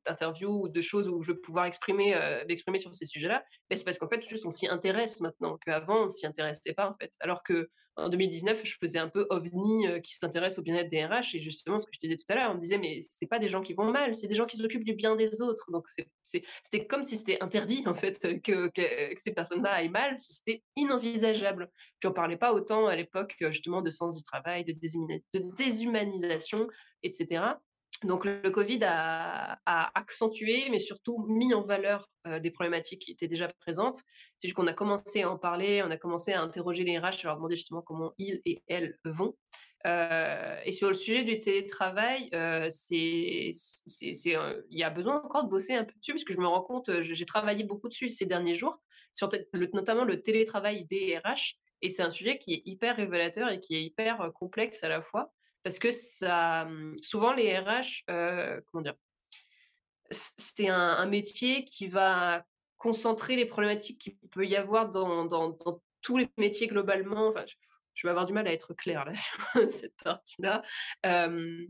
[0.05, 2.15] d'interviews ou de choses où je vais pouvoir exprimer,
[2.47, 6.05] m'exprimer sur ces sujets-là, mais c'est parce qu'en fait, juste on s'y intéresse maintenant, qu'avant
[6.05, 7.11] on s'y intéressait pas en fait.
[7.19, 11.05] Alors que en 2019, je faisais un peu ovni euh, qui s'intéresse au bien-être des
[11.05, 12.99] RH, et justement ce que je te disais tout à l'heure, on me disait mais
[13.07, 15.41] c'est pas des gens qui vont mal, c'est des gens qui s'occupent du bien des
[15.41, 15.87] autres, donc
[16.23, 18.81] c'était comme si c'était interdit en fait que, que,
[19.15, 21.69] ces personnes-là aillent mal, c'était inenvisageable.
[21.99, 24.73] Puis on parlait pas autant à l'époque euh, justement de sens du travail, de
[25.55, 26.67] déshumanisation,
[27.03, 27.43] etc.
[28.03, 29.59] Donc le Covid a,
[29.95, 34.01] accentué, mais surtout mis en valeur euh, des problématiques qui étaient déjà présentes.
[34.39, 37.03] C'est juste qu'on a commencé à en parler, on a commencé à interroger les RH,
[37.05, 39.35] à leur demander justement comment ils et elles vont.
[39.85, 43.53] Euh, et sur le sujet du télétravail, euh, il
[44.69, 47.01] y a besoin encore de bosser un peu dessus, parce que je me rends compte,
[47.01, 48.81] j'ai travaillé beaucoup dessus ces derniers jours,
[49.11, 49.29] sur
[49.73, 53.75] notamment le télétravail des RH, et c'est un sujet qui est hyper révélateur et qui
[53.75, 55.33] est hyper complexe à la fois,
[55.63, 56.67] parce que ça,
[57.01, 58.95] souvent les RH, euh, comment dire,
[60.11, 62.45] c'est un, un métier qui va
[62.77, 67.29] concentrer les problématiques qu'il peut y avoir dans, dans, dans tous les métiers globalement.
[67.29, 67.55] Enfin, je,
[67.93, 70.63] je vais avoir du mal à être claire là sur cette partie-là.
[71.05, 71.67] Euh, Mais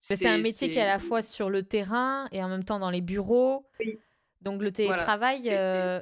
[0.00, 2.78] C'est un métier qui est à la fois sur le terrain et en même temps
[2.78, 3.66] dans les bureaux.
[3.80, 3.98] Oui.
[4.42, 6.00] Donc le télétravail, euh,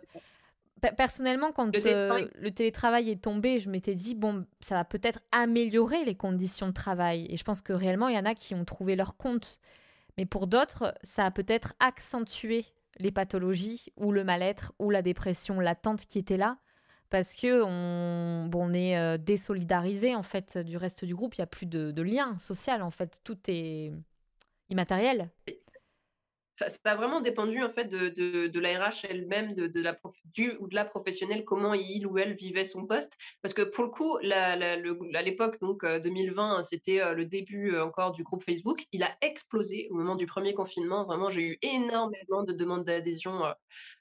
[0.96, 4.84] personnellement, quand Le télétravail- euh, le télétravail est tombé, je m'étais dit, bon, ça va
[4.84, 7.26] peut-être améliorer les conditions de travail.
[7.30, 9.58] Et je pense que réellement, il y en a qui ont trouvé leur compte.
[10.16, 12.64] Mais pour d'autres, ça a peut-être accentué
[12.98, 16.58] les pathologies ou le mal-être ou la dépression latente qui était là.
[17.10, 21.36] Parce que on, bon, on est euh, désolidarisé en fait du reste du groupe.
[21.36, 23.20] Il n'y a plus de, de lien social en fait.
[23.24, 23.92] Tout est
[24.68, 25.30] immatériel.
[26.59, 28.50] Ça, a vraiment dépendu en fait de, de,
[29.09, 29.96] elle-même, de, la
[30.34, 33.16] du ou de la professionnelle, comment il ou elle vivait son poste.
[33.42, 37.84] Parce que pour le coup, à l'époque, donc euh, 2020, c'était euh, le début euh,
[37.84, 38.84] encore du groupe Facebook.
[38.92, 41.04] Il a explosé au moment du premier confinement.
[41.04, 43.52] Vraiment, j'ai eu énormément de demandes d'adhésion euh,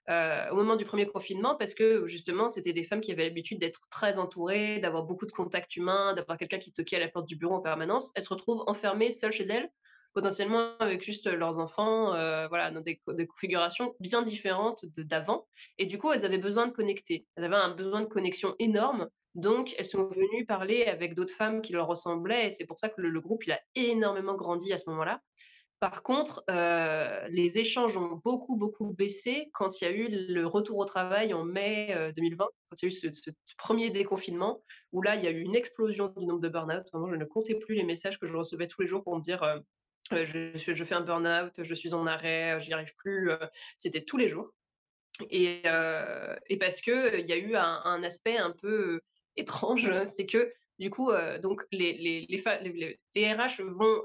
[0.10, 3.60] euh, au moment du premier confinement parce que justement, c'était des femmes qui avaient l'habitude
[3.60, 7.28] d'être très entourées, d'avoir beaucoup de contacts humains, d'avoir quelqu'un qui toquait à la porte
[7.28, 8.12] du bureau en permanence.
[8.16, 9.70] Elles se retrouvent enfermées seules chez elles
[10.18, 12.08] potentiellement avec juste leurs enfants,
[12.50, 15.48] voilà, dans des, configurations bien différentes d'avant.
[15.78, 17.28] Et du coup, elles avaient besoin de connecter.
[17.36, 19.10] Elles avaient un besoin de connexion énorme.
[19.36, 22.48] Donc, elles sont venues parler avec d'autres femmes qui leur ressemblaient.
[22.48, 25.22] Et c'est pour ça que le, groupe, il a énormément grandi à ce moment-là.
[25.80, 26.44] Par contre,
[27.30, 31.36] les échanges ont beaucoup, beaucoup baissé quand il y a eu le retour au travail
[31.36, 34.64] en mai euh, 2020, quand il y a eu ce, premier déconfinement,
[34.94, 36.88] où là, il y a eu une explosion du nombre de burn-out.
[36.92, 39.44] Je ne comptais plus les messages que je recevais tous les jours pour me dire
[40.12, 43.32] je, fais un burn-out, je suis en arrêt, j'y arrive plus.
[43.78, 44.54] C'était tous les jours.
[45.30, 45.62] Et,
[46.60, 49.02] parce qu'il y a eu un, aspect un peu
[49.36, 51.12] étrange, c'est que du coup,
[51.42, 52.28] donc les, les,
[53.16, 54.04] les, RH vont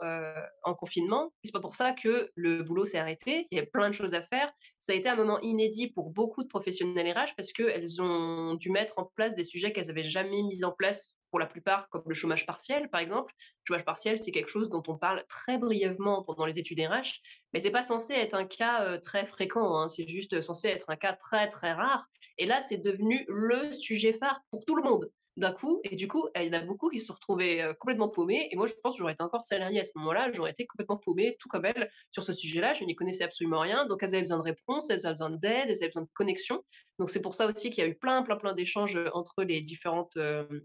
[0.62, 1.32] en confinement.
[1.44, 3.46] C'est pas pour ça que le boulot s'est arrêté.
[3.50, 4.50] Il y a plein de choses à faire.
[4.78, 8.70] Ça a été un moment inédit pour beaucoup de professionnels RH parce qu'elles ont dû
[8.70, 12.02] mettre en place des sujets qu'elles n'avaient jamais mis en place pour la plupart, comme
[12.06, 13.32] le chômage partiel, par exemple.
[13.36, 17.20] Le chômage partiel, c'est quelque chose dont on parle très brièvement pendant les études RH,
[17.52, 19.76] mais c'est pas censé être un cas très fréquent.
[19.76, 19.88] Hein.
[19.88, 22.06] C'est juste censé être un cas très très rare.
[22.38, 25.80] Et là, c'est devenu le sujet phare pour tout le monde d'un coup.
[25.84, 28.48] Et du coup, il y en a beaucoup qui se sont retrouvés complètement paumés.
[28.50, 30.30] Et moi, je pense que j'aurais été encore salariée à ce moment-là.
[30.32, 32.74] J'aurais été complètement paumée, tout comme elle, sur ce sujet-là.
[32.74, 33.86] Je n'y connaissais absolument rien.
[33.86, 36.62] Donc, elles avaient besoin de réponses, elles avaient besoin d'aide, elles avaient besoin de connexion.
[36.98, 39.62] Donc, c'est pour ça aussi qu'il y a eu plein, plein, plein d'échanges entre les
[39.62, 40.18] différentes,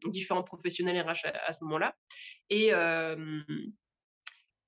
[0.05, 1.95] différents professionnels RH à, ce moment-là.
[2.49, 2.71] Et.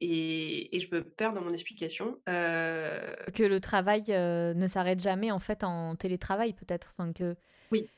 [0.01, 2.21] Et, et, je me perds dans mon explication.
[2.25, 6.93] Que le travail ne s'arrête jamais en fait en télétravail peut-être.
[6.97, 7.35] Enfin, que...
[7.71, 7.89] Oui.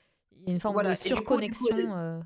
[0.41, 2.21] Il y a une forme de surconnexion.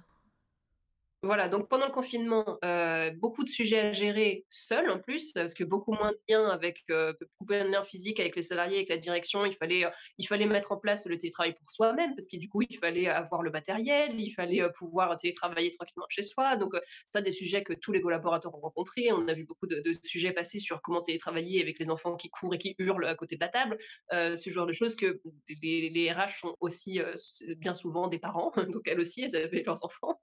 [1.26, 1.36] Euh.
[1.36, 5.54] Voilà, donc pendant le confinement, euh, beaucoup de sujets à gérer seuls en plus, parce
[5.54, 8.90] que beaucoup moins de liens avec, euh, beaucoup moins de physiques avec les salariés, avec
[8.90, 9.46] la direction.
[9.46, 12.48] Il fallait, euh, il fallait mettre en place le télétravail pour soi-même, parce que du
[12.48, 16.56] coup, il fallait avoir le matériel, il fallait pouvoir télétravailler tranquillement chez soi.
[16.56, 16.72] Donc,
[17.12, 19.12] ça, des sujets que tous les collaborateurs ont rencontrés.
[19.12, 22.54] On a vu beaucoup de, sujets passer sur comment télétravailler avec les enfants qui courent
[22.56, 23.78] et qui hurlent à côté de la table,
[24.12, 25.20] ce genre de choses que
[25.62, 27.00] les, les RH sont aussi
[27.58, 30.20] bien souvent des parents, donc elles aussi, elles avaient leurs enfants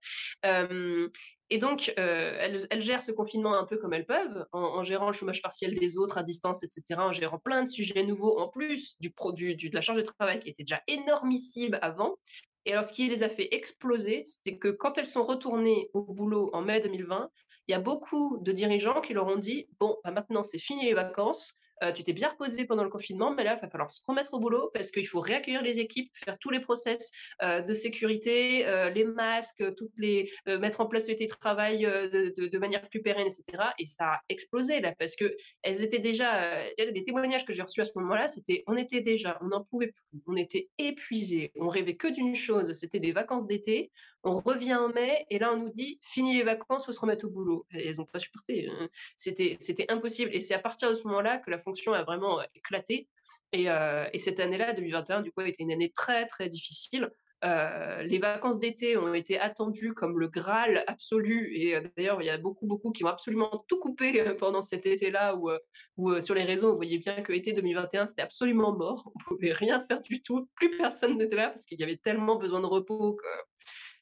[1.51, 5.43] et donc, elles, gèrent ce confinement un peu comme elles peuvent, en, gérant le chômage
[5.43, 9.11] partiel des autres à distance, etc., en gérant plein de sujets nouveaux, en plus du,
[9.11, 12.17] de la charge de travail qui était déjà énormissime avant.
[12.65, 16.01] Et alors, ce qui les a fait exploser, c'est que quand elles sont retournées au
[16.01, 17.29] boulot en mai 2020,
[17.69, 20.85] il y a beaucoup de dirigeants qui leur ont dit, bon, bah, maintenant c'est fini
[20.85, 23.91] les vacances, euh, tu t'es bien reposé pendant le confinement, mais là, il va falloir
[23.91, 27.11] se remettre au boulot parce qu'il faut réaccueillir les équipes, faire tous les process
[27.43, 32.59] euh, de sécurité, euh, les masques, toutes les, mettre en place le télétravail de, de,
[32.59, 33.65] manière plus pérenne, etc.
[33.79, 37.81] Et ça a explosé là parce que elles étaient déjà, les témoignages que j'ai reçus
[37.81, 41.69] à ce moment-là, c'était, on était déjà, on n'en pouvait plus, on était épuisés, on
[41.69, 43.91] rêvait que d'une chose, c'était des vacances d'été.
[44.25, 47.27] On revient en mai et là on nous dit fini les vacances, faut se remettre
[47.27, 47.67] au boulot.
[47.73, 48.69] Et elles n'ont pas supporté.
[48.69, 48.89] Hein.
[49.17, 50.31] C'était impossible.
[50.35, 53.09] Et c'est à partir de ce moment-là que la fonction a vraiment éclaté.
[53.53, 57.11] Et, et cette année-là, 2021, du coup, a été une année très très difficile.
[57.45, 61.53] Euh, les vacances d'été ont été attendues comme le Graal absolu.
[61.55, 65.35] Et d'ailleurs, il y a beaucoup, beaucoup qui ont absolument tout coupé pendant cet été-là,
[65.37, 65.51] où,
[65.97, 69.11] où sur les réseaux, vous voyez bien que l'été 2021, c'était absolument mort.
[69.15, 70.49] On pouvait rien faire du tout.
[70.55, 73.27] Plus personne n'était là parce qu'il y avait tellement besoin de repos que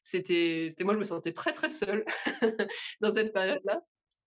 [0.03, 2.05] c'était, moi, je me sentais très, très seule
[3.01, 3.81] dans cette période-là.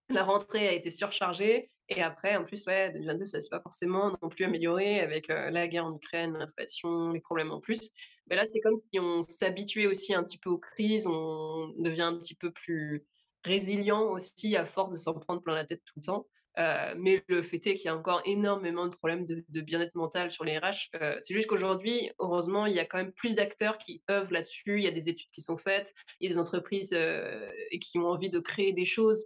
[0.10, 1.72] La rentrée a été surchargée.
[1.90, 5.28] Et après, en plus, ouais, 2022, ça ne s'est pas forcément non plus amélioré avec
[5.28, 7.90] la guerre en Ukraine, l'inflation, les problèmes en plus.
[8.30, 12.04] Mais là, c'est comme si on s'habituait aussi un petit peu aux crises, on devient
[12.04, 13.06] un petit peu plus
[13.44, 16.28] résilient aussi à force de s'en prendre plein la tête tout le temps.
[16.60, 20.30] Euh, mais le fait est qu'il y a encore énormément de problèmes de, bien-être mental
[20.30, 20.90] sur les RH.
[21.02, 24.78] Euh, c'est juste qu'aujourd'hui, heureusement, il y a quand même plus d'acteurs qui œuvrent là-dessus.
[24.78, 27.50] Il y a des études qui sont faites, il y a des entreprises euh,
[27.82, 29.26] qui ont envie de créer des choses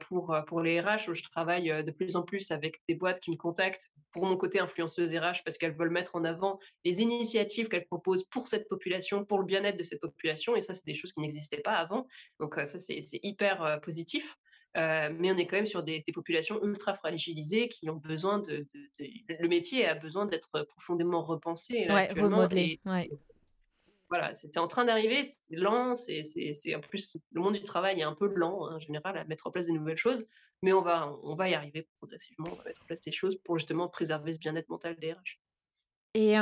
[0.00, 1.14] pour, pour les RH.
[1.14, 4.58] Je travaille de plus en plus avec des boîtes qui me contactent pour mon côté
[4.58, 9.24] influenceuse RH parce qu'elles veulent mettre en avant les initiatives qu'elles proposent pour cette population,
[9.24, 10.56] pour le bien-être de cette population.
[10.56, 12.08] Et ça, c'est des choses qui n'existaient pas avant.
[12.40, 14.36] Donc ça, c'est hyper positif.
[14.76, 18.66] Euh, mais on est quand même sur des, populations ultra fragilisées qui ont besoin de,
[18.98, 22.80] le métier a besoin d'être profondément repensé là, remodelé.
[24.08, 26.22] Voilà, c'était en train d'arriver, c'est lent, c'est,
[26.74, 29.46] en plus le monde du travail est un peu lent hein, en général à mettre
[29.46, 30.26] en place des nouvelles choses,
[30.62, 33.36] mais on va, on va y arriver progressivement, on va mettre en place des choses
[33.36, 35.38] pour justement préserver ce bien-être mental des RH.
[36.14, 36.36] Et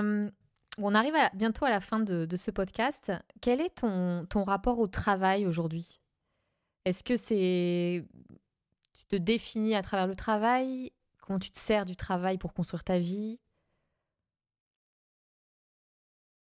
[0.78, 3.12] on arrive bientôt à la fin de, de, ce podcast.
[3.42, 6.00] Quel est ton, ton rapport au travail aujourd'hui?
[6.84, 8.04] Est-ce que c'est.
[8.94, 10.92] Tu te définis à travers le travail?
[11.20, 13.38] Comment tu te sers du travail pour construire ta vie?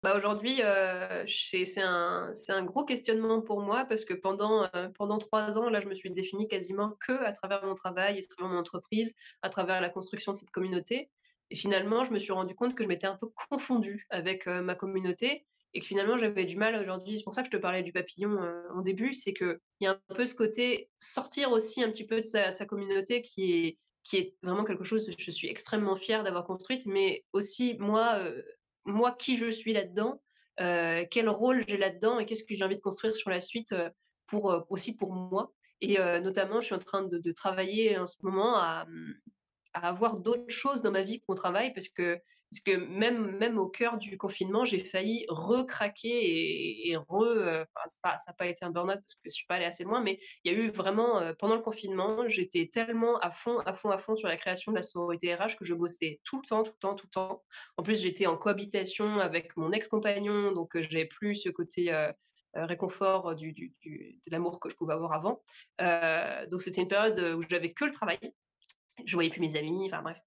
[0.05, 5.17] Bah aujourd'hui, euh, c'est un, un, gros questionnement pour moi parce que pendant, euh, pendant
[5.17, 8.53] trois ans, là, je me suis définie quasiment que à travers mon travail, à travers
[8.53, 11.11] mon entreprise, à travers la construction de cette communauté.
[11.49, 14.61] Et finalement, je me suis rendu compte que je m'étais un peu confondue avec euh,
[14.61, 17.19] ma communauté et que finalement j'avais du mal aujourd'hui.
[17.19, 19.87] C'est pour ça que je te parlais du papillon euh, en début, c'est qu'il y
[19.87, 23.77] a un peu ce côté sortir aussi un petit peu de sa, communauté qui
[24.13, 28.43] est, vraiment quelque chose que je suis extrêmement fière d'avoir construite, mais aussi moi, euh,
[28.85, 30.23] moi qui je suis là-dedans,
[30.61, 33.75] euh, quel rôle j'ai là-dedans et qu'est-ce que j'ai envie de construire sur la suite
[34.27, 35.53] pour, aussi pour moi.
[35.81, 38.87] Et notamment, je suis en train de, travailler en ce moment à,
[39.75, 42.21] avoir d'autres choses dans ma vie que mon travail parce que
[42.55, 48.17] parce que même même au cœur du confinement, j'ai failli recraquer et re, heu, enfin
[48.19, 50.21] ça a pas été un burn-out parce que je suis pas allée assez loin, mais
[50.45, 53.91] il y a eu vraiment, heu, pendant le confinement, j'étais tellement à fond, à fond,
[53.91, 56.63] à fond sur la création de la sororité RH que je bossais tout le temps,
[56.63, 57.43] tout le temps, tout le temps.
[57.77, 61.93] En plus, j'étais en cohabitation avec mon ex-compagnon, donc heu, j'avais plus ce côté,
[62.55, 65.43] réconfort du de l'amour que je pouvais avoir avant.
[66.51, 68.19] Donc c'était une période, où j'avais que le travail.
[69.07, 70.21] Je voyais plus mes amis, enfin bref.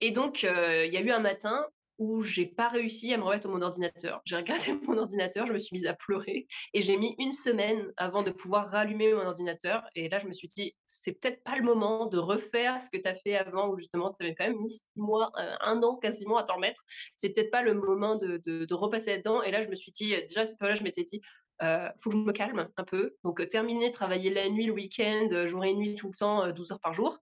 [0.00, 0.48] Et donc, il
[0.92, 1.66] y a eu un matin
[1.98, 4.20] où j'ai pas réussi à me remettre à mon ordinateur.
[4.26, 7.90] J'ai regardé mon ordinateur, je me suis mise à pleurer et j'ai mis une semaine
[7.96, 11.56] avant de pouvoir rallumer mon ordinateur et là, je me suis dit: «C'est peut-être pas
[11.56, 14.44] le moment de refaire ce que tu as fait avant où justement tu avais quand
[14.46, 15.30] même mis 6 mois,
[15.62, 16.82] 1 an quasiment à t'en remettre.
[17.16, 19.92] C'est peut-être pas le moment de de de repasser là-dedans» et là, je me suis
[19.92, 21.20] dit, déjà cette période-là, je m'étais dit:
[21.62, 23.14] «Heu, faut que je me calme un peu».
[23.24, 26.72] Donc, terminer, travailler la nuit, le week-end, jour et nuit tout le temps, heu, 12
[26.72, 27.18] heures par jour.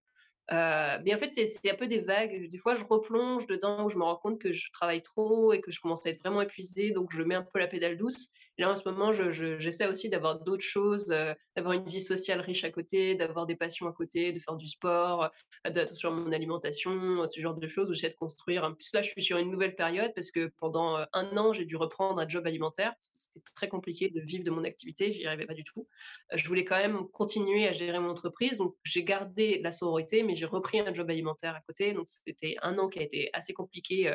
[0.53, 2.49] Heu, mais en fait, c'est un peu des vagues.
[2.51, 5.61] Des fois, je replonge dedans où je me rends compte que je travaille trop et
[5.61, 8.29] que je commence à être vraiment épuisée, donc je mets un peu la pédale douce.
[8.59, 12.01] Là, en ce moment, je je j'essaie aussi d'avoir d'autres choses, heu, d'avoir une vie
[12.01, 15.31] sociale riche à côté, d'avoir des passions à côté, de faire du sport,
[15.67, 18.63] heu, d'être sur mon alimentation, ce genre de choses où j'essaie de construire.
[18.77, 21.75] Plus, là, je suis sur une nouvelle période parce que pendant, 1 an, j'ai dû
[21.77, 25.55] reprendre un job alimentaire c'était très compliqué de vivre de mon activité, j'y arrivais pas
[25.55, 25.89] du tout.
[26.33, 30.35] Je voulais quand même continuer à gérer mon entreprise, donc j'ai gardé la sororité, mais
[30.37, 31.93] j'ai repris un job alimentaire à côté.
[31.93, 34.13] Donc c'était un an qui a été assez compliqué,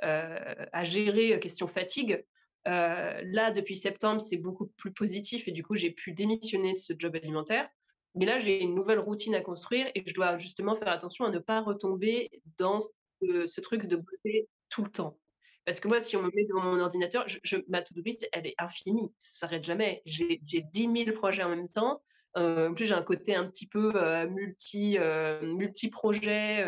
[0.00, 2.24] à gérer, question fatigue.
[2.66, 6.78] Heu, là, depuis septembre, c'est beaucoup plus positif et du coup, j'ai pu démissionner de
[6.78, 7.68] ce job alimentaire.
[8.14, 11.30] Mais là, j'ai une nouvelle routine à construire et je dois justement faire attention à
[11.30, 15.18] ne pas retomber dans ce ce truc de bosser tout le temps.
[15.64, 18.28] Parce que moi, si on me met devant mon ordinateur, je ma to do list,
[18.32, 20.02] elle est infinie, ça s'arrête jamais.
[20.06, 22.02] J'ai j'ai 10 000 projets en même temps.
[22.36, 23.92] Heu, en plus, j'ai un côté un petit peu,
[24.28, 24.98] multi,
[25.42, 26.64] multi-projet,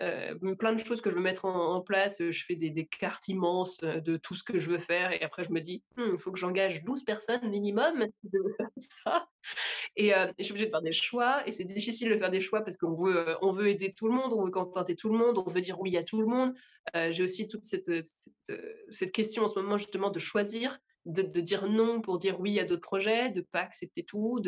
[0.00, 2.20] heu, plein de choses que je veux mettre en place.
[2.20, 5.22] Heu, je fais des cartes immenses, heu, de tout ce que je veux faire et
[5.22, 8.54] après je me dis: «Mmh, il faut que j'engage 12 personnes minimum si je veux
[8.56, 9.28] faire ça»
[9.96, 12.62] et je suis obligée de faire des choix et c'est difficile de faire des choix
[12.62, 15.38] parce qu'on veut, on veut aider tout le monde, on veut contenter tout le monde,
[15.38, 16.54] on veut dire oui à tout le monde.
[16.94, 17.90] J'ai aussi toute cette,
[18.88, 22.64] cette, question en ce moment justement de choisir, de dire non pour dire oui à
[22.64, 24.40] d'autres projets, de pas accepter tout,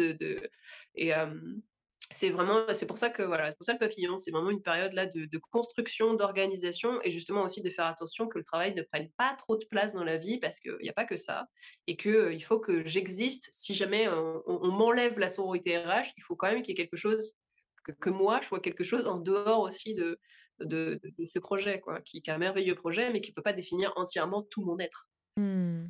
[2.12, 4.92] c'est vraiment c'est pour ça que voilà, pour ça le papillon, c'est vraiment une période
[4.92, 9.10] là de construction, d'organisation et justement aussi de faire attention que le travail ne prenne
[9.16, 11.46] pas trop de place dans la vie parce qu'il y a pas que ça
[11.86, 13.48] et que, heu, il faut que j'existe.
[13.52, 16.96] Si jamais on m'enlève la sororité RH, il faut quand même qu'il y ait quelque
[16.96, 17.34] chose
[18.00, 20.20] que moi, je sois quelque chose en dehors aussi de
[20.60, 24.42] de ce projet quoi, qui est un merveilleux projet, mais qui peut pas définir entièrement
[24.50, 25.08] tout mon être.
[25.36, 25.86] Mmh.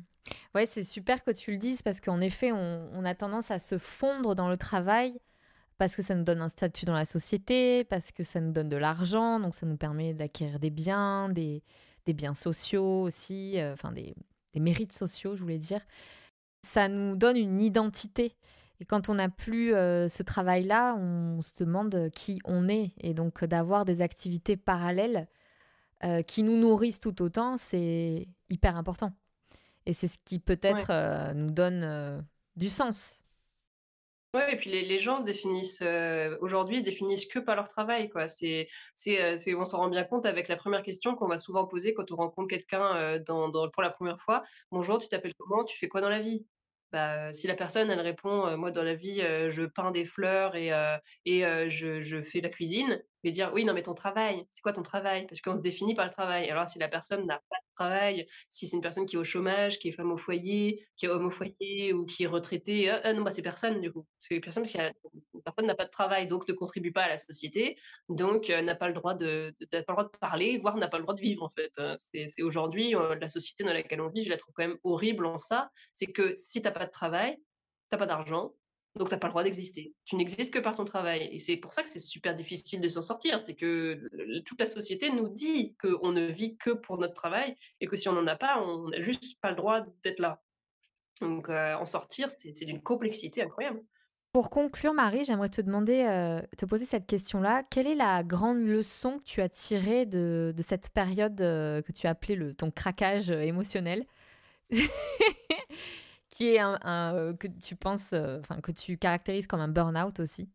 [0.55, 3.77] Ouais, c'est super que tu le dises parce qu'en effet, on a tendance à se
[3.77, 5.19] fondre dans le travail
[5.83, 8.69] parce que ça nous donne un statut dans la société, parce que ça nous donne
[8.69, 11.61] de l'argent, donc ça nous permet d'acquérir des biens, des
[12.05, 14.15] des biens sociaux aussi, heu, enfin des
[14.53, 15.81] des mérites sociaux, je voulais dire.
[16.65, 18.37] Ça nous donne une identité
[18.79, 23.13] et quand on n'a plus, heu, ce travail-là, on se demande, qui on est et
[23.13, 25.27] donc d'avoir des activités parallèles,
[26.27, 29.11] qui nous nourrissent tout autant, c'est hyper important
[29.85, 32.23] et c'est ce qui peut-être, nous donne,
[32.55, 33.22] du sens.
[34.33, 38.09] Ouais et puis les gens se définissent, heu, aujourd'hui, se définissent que par leur travail,
[38.09, 38.27] quoi.
[38.27, 41.37] C'est c'est, heu, c'est on s'en rend bien compte avec la première question qu'on va
[41.37, 45.07] souvent poser quand on rencontre quelqu'un, heu, dans dans pour la première fois: «Bonjour, tu
[45.07, 45.63] t'appelles comment?
[45.63, 46.47] Tu fais quoi dans la vie?»
[46.91, 49.19] bah, si la personne elle répond, «Moi dans la vie,
[49.49, 50.71] je peins des fleurs et
[51.25, 54.83] et je je fais la cuisine», dire: «Oui, non mais ton travail, c'est quoi ton
[54.83, 56.49] travail?» parce qu'on se définit par le travail.
[56.49, 59.23] Alors si la personne n'a pas de travail, si c'est une personne qui est au
[59.23, 62.89] chômage, qui est femme au foyer, qui est homme au foyer ou qui est retraité,
[62.89, 64.05] ah ah non, bah, c'est personne du coup.
[64.41, 64.91] Personne parce qu'il y a
[65.33, 67.77] cette personne n'a pas de travail, donc ne contribue pas à la société,
[68.09, 71.03] donc n'a pas le droit de pas le droit de parler, voire n'a pas le
[71.03, 71.95] droit de vivre en fait, heu.
[71.97, 75.37] C'est aujourd'hui, la société dans laquelle on vit, je la trouve quand même horrible en
[75.37, 75.69] ça.
[75.93, 77.37] C'est que si tu as pas de travail,
[77.89, 78.53] tu as pas d'argent,
[78.95, 79.93] donc tu as pas le droit d'exister.
[80.05, 82.87] Tu n'existes que par ton travail et c'est pour ça que c'est super difficile de
[82.87, 83.41] s'en sortir.
[83.41, 84.09] C'est que
[84.45, 88.07] toute la société nous dit qu'on ne vit que pour notre travail et que si
[88.07, 90.41] on en a pas, on n'a juste pas le droit d'être là.
[91.21, 93.81] Donc heu, en sortir, c'est d'une complexité incroyable.
[94.31, 97.63] Pour conclure, Marie, j'aimerais te demander, heu, te poser cette question-là.
[97.69, 102.07] Quelle est la grande leçon que tu as tirée de cette période, heu, que tu
[102.07, 104.05] as appelée ton craquage, émotionnel?
[106.33, 106.79] Qui est un
[107.15, 110.49] heu, que tu penses, heu, enfin que tu caractérises comme un burn-out aussi?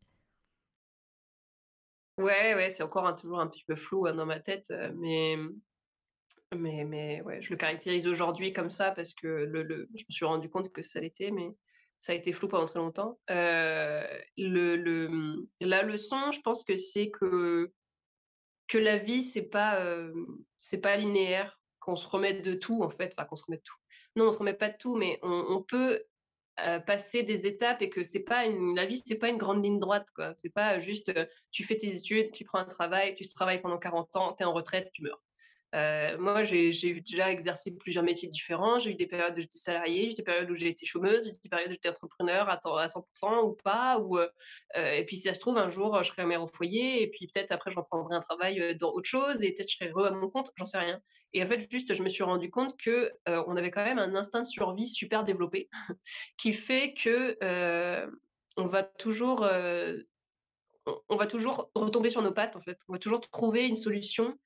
[2.18, 4.92] Ouais, ouais, c'est encore un toujours un petit peu flou, hein, dans ma tête, heu,
[4.96, 5.36] mais
[6.56, 10.24] mais mais ouais, je le caractérise aujourd'hui comme ça parce que le je me suis
[10.24, 11.48] rendu compte que ça l'était, mais
[12.00, 13.20] ça a été flou pendant très longtemps.
[13.28, 17.72] Le le, la leçon, je pense que c'est que
[18.68, 19.82] que la vie, c'est pas,
[20.58, 23.14] c'est pas linéaire, qu'on se remette de tout, en fait.
[23.16, 23.76] Enfin, qu'on se remette de tout.
[24.18, 26.02] Non, on se remet pas de tout, mais on, peut
[26.86, 29.78] passer des étapes et que c'est pas une, la vie, c'est pas une grande ligne
[29.78, 30.34] droite, quoi.
[30.36, 31.12] C'est pas juste,
[31.52, 34.46] tu fais tes études, tu prends un travail, tu travailles pendant 40 ans, tu es
[34.46, 35.22] en retraite, tu meurs.
[35.74, 38.78] Euh, moi, j'ai déjà exercé plusieurs métiers différents.
[38.78, 41.32] J'ai eu des périodes où j'étais salariée, j'ai des périodes où j'ai été chômeuse, j'ai
[41.32, 43.98] des périodes où j'étais entrepreneur à, 100% ou pas.
[43.98, 44.28] Euh,
[44.76, 47.10] euh, et puis, si ça se trouve, un jour, je serai mère au foyer, et
[47.10, 50.06] puis peut-être après, j'en prendrai un travail dans autre chose, et peut-être je serai heureux
[50.06, 51.00] à mon compte, j'en sais rien.
[51.34, 54.14] Et en fait, juste, je me suis rendu compte que on avait quand même un
[54.14, 55.68] instinct de survie super développé,
[56.38, 57.36] qui fait que
[58.56, 59.46] on va toujours
[61.10, 62.80] on va toujours retomber sur nos pattes, en fait.
[62.88, 64.38] On va toujours trouver une solution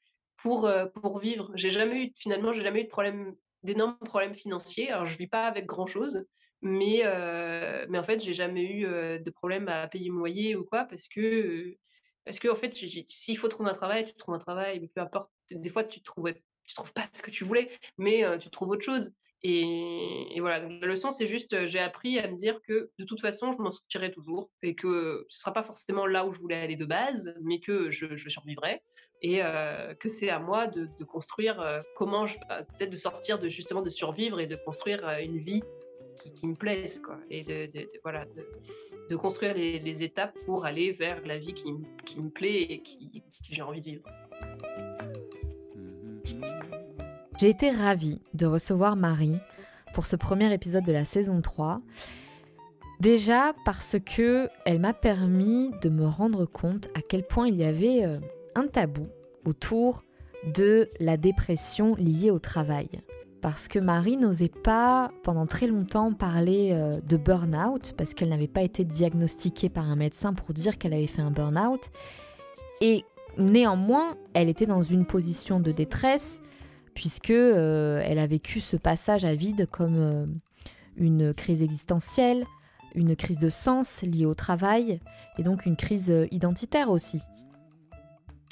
[0.43, 0.71] pour,
[1.01, 1.51] pour vivre.
[1.55, 4.91] J'ai jamais eu, finalement, j'ai jamais eu de problème, d'énormes problèmes financiers.
[4.91, 6.27] Alors, je vis pas avec grand chose,
[6.61, 7.03] mais,
[7.89, 8.83] mais en fait, j'ai jamais eu
[9.21, 11.77] de problème à payer mon loyer ou quoi, parce que,
[12.25, 15.31] parce que en fait, s'il faut trouver un travail, tu trouves un travail, peu importe.
[15.51, 16.33] Des fois, tu trouves,
[16.65, 19.13] tu trouves pas ce que tu voulais, mais tu trouves autre chose.
[19.45, 23.51] Et, voilà, la leçon, c'est juste, j'ai appris à me dire que de toute façon,
[23.51, 26.57] je m'en sortirai toujours et que ce ne sera pas forcément là où je voulais
[26.57, 28.83] aller de base, mais que je, survivrai
[29.21, 29.41] et
[29.99, 33.91] que c'est à moi de, construire comment je bah, peut-être de sortir de justement de
[33.91, 35.63] survivre et de construire une vie
[36.35, 37.19] qui, me plaise quoi.
[37.31, 38.27] Et de, voilà
[39.09, 43.63] de, construire les, étapes pour aller vers la vie qui, me plaît et qui, j'ai
[43.63, 44.05] envie de vivre.
[47.43, 49.41] J'ai été ravie de recevoir Marie
[49.95, 51.81] pour ce premier épisode de la saison 3.
[53.01, 57.65] Déjà parce que elle m'a permis de me rendre compte à quel point il y
[57.65, 58.05] avait
[58.55, 59.09] un tabou
[59.45, 60.05] autour
[60.55, 62.87] de la dépression liée au travail.
[63.41, 68.47] Parce que Marie n'osait pas pendant très longtemps parler euh, de burn-out, parce qu'elle n'avait
[68.47, 71.91] pas été diagnostiquée par un médecin pour dire qu'elle avait fait un burn-out.
[72.81, 73.05] Et
[73.37, 76.41] néanmoins, elle était dans une position de détresse,
[76.95, 80.27] puisque euh, elle a vécu ce passage à vide comme euh,
[80.97, 82.45] une crise existentielle,
[82.95, 85.01] une crise de sens liée au travail,
[85.39, 87.21] et donc une crise identitaire aussi.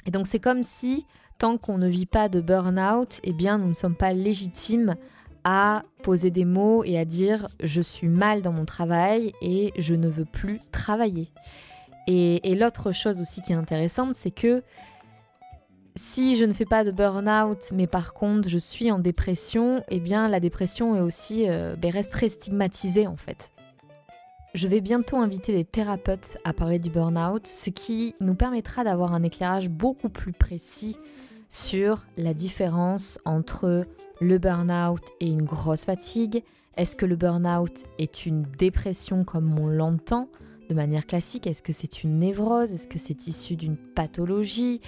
[0.06, 1.06] Et donc c'est comme si,
[1.38, 4.96] tant qu'on ne vit pas de burn-out, eh bien nous ne sommes pas légitimes
[5.44, 9.94] à poser des mots et à dire je suis mal dans mon travail et je
[9.94, 11.30] ne veux plus travailler.
[12.06, 14.64] Et, l'autre chose aussi qui est intéressante, c'est que
[16.12, 20.00] si je ne fais pas de burn-out, mais par contre je suis en dépression, eh
[20.00, 23.52] bien la dépression est aussi euh, ben, reste très stigmatisée en fait.
[24.52, 29.14] Je vais bientôt inviter des thérapeutes à parler du burn-out, ce qui nous permettra d'avoir
[29.14, 30.96] un éclairage beaucoup plus précis
[31.48, 33.86] sur la différence entre
[34.20, 36.42] le burn-out et une grosse fatigue.
[36.76, 40.28] Est-ce que le burn-out est une dépression comme on l'entend
[40.68, 41.46] de manière classique?
[41.46, 42.72] Est-ce que c'est une névrose?
[42.72, 44.80] Est-ce que c'est issu d'une pathologie?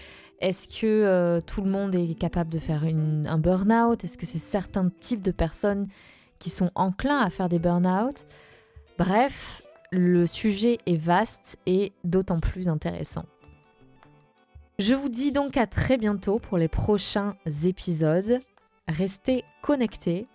[0.43, 4.03] Est-ce que euh, tout le monde est capable de faire un burn-out?
[4.03, 5.87] Est-ce que c'est certains types de personnes
[6.41, 8.27] qui sont enclins à faire des burn-out?
[8.99, 9.63] Bref,
[9.93, 13.25] le sujet est vaste et d'autant plus intéressant.
[14.81, 18.41] Je vous dis donc à très bientôt pour les prochains épisodes.
[18.89, 20.27] Restez connectés.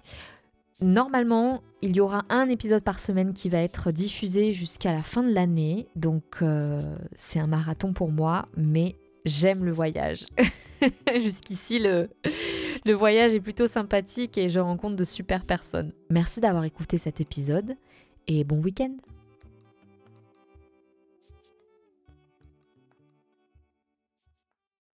[0.79, 5.21] Normalement, il y aura un épisode par semaine qui va être diffusé jusqu'à la fin
[5.21, 5.89] de l'année.
[5.97, 8.95] Donc euh, c'est un marathon pour moi, mais
[9.25, 10.25] j'aime le voyage.
[11.21, 12.09] Jusqu'ici, le,
[12.93, 15.91] voyage est plutôt sympathique et je rencontre de super personnes.
[16.09, 17.75] Merci d'avoir écouté cet épisode
[18.27, 18.95] et bon week-end